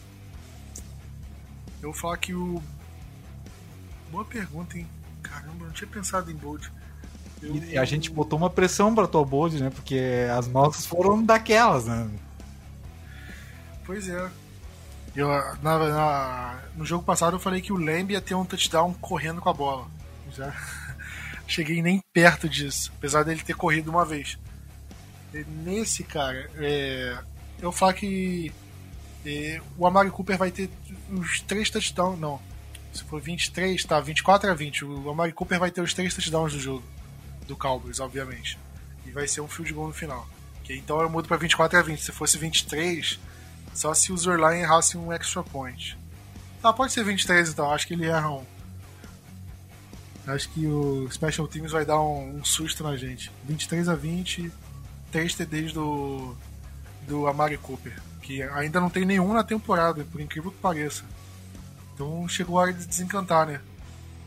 [1.82, 2.62] Eu vou falar que o.
[4.12, 4.86] Boa pergunta, hein?
[5.20, 6.70] Caramba, eu não tinha pensado em bold.
[7.42, 7.56] Eu...
[7.56, 9.70] E a gente botou uma pressão pra tua bold, né?
[9.70, 12.08] Porque as nossas foram daquelas, né?
[13.84, 14.30] Pois é.
[15.14, 15.28] Eu,
[15.62, 19.40] na, na, no jogo passado eu falei que o Lamb ia ter um touchdown correndo
[19.40, 19.86] com a bola.
[20.32, 20.52] Já
[21.46, 24.38] cheguei nem perto disso, apesar dele ter corrido uma vez.
[25.32, 27.16] E nesse, cara, é,
[27.60, 28.52] eu falo que
[29.24, 30.68] é, o Amari Cooper vai ter
[31.10, 32.40] os três touchdowns, não.
[32.92, 34.84] Se for 23, tá, 24 a 20.
[34.84, 36.84] O Amari Cooper vai ter os três touchdowns do jogo,
[37.46, 38.58] do Cowboys, obviamente.
[39.06, 40.28] E vai ser um field goal no final.
[40.62, 42.00] Que, então eu mudo pra 24 a 20.
[42.00, 43.18] Se fosse 23,
[43.74, 45.98] só se o Zerline errasse um extra point.
[46.62, 48.44] Tá, pode ser 23 então, acho que ele erra um.
[50.26, 53.30] Acho que o Special Teams vai dar um, um susto na gente.
[53.44, 54.50] 23 a 20,
[55.12, 56.34] 3 TDs do,
[57.06, 61.04] do Amari Cooper, que ainda não tem nenhum na temporada, por incrível que pareça.
[61.94, 63.60] Então chegou a hora de desencantar, né?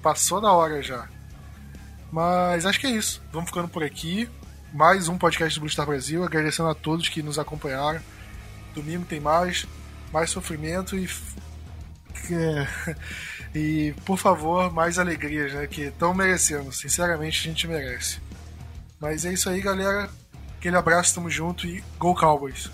[0.04, 1.08] Passou da hora já.
[2.12, 3.22] Mas acho que é isso.
[3.32, 4.30] Vamos ficando por aqui.
[4.72, 6.24] Mais um podcast do Blue Star Brasil.
[6.24, 8.00] Agradecendo a todos que nos acompanharam.
[8.82, 9.65] Domingo tem mais.
[10.11, 11.09] mais sofrimento e.
[13.55, 15.65] E, por favor, mais alegrias, né?
[15.65, 16.71] Que estão merecendo.
[16.71, 18.19] Sinceramente, a gente merece.
[18.99, 20.09] Mas é isso aí, galera.
[20.57, 22.69] Aquele abraço, tamo junto e Go Cowboys!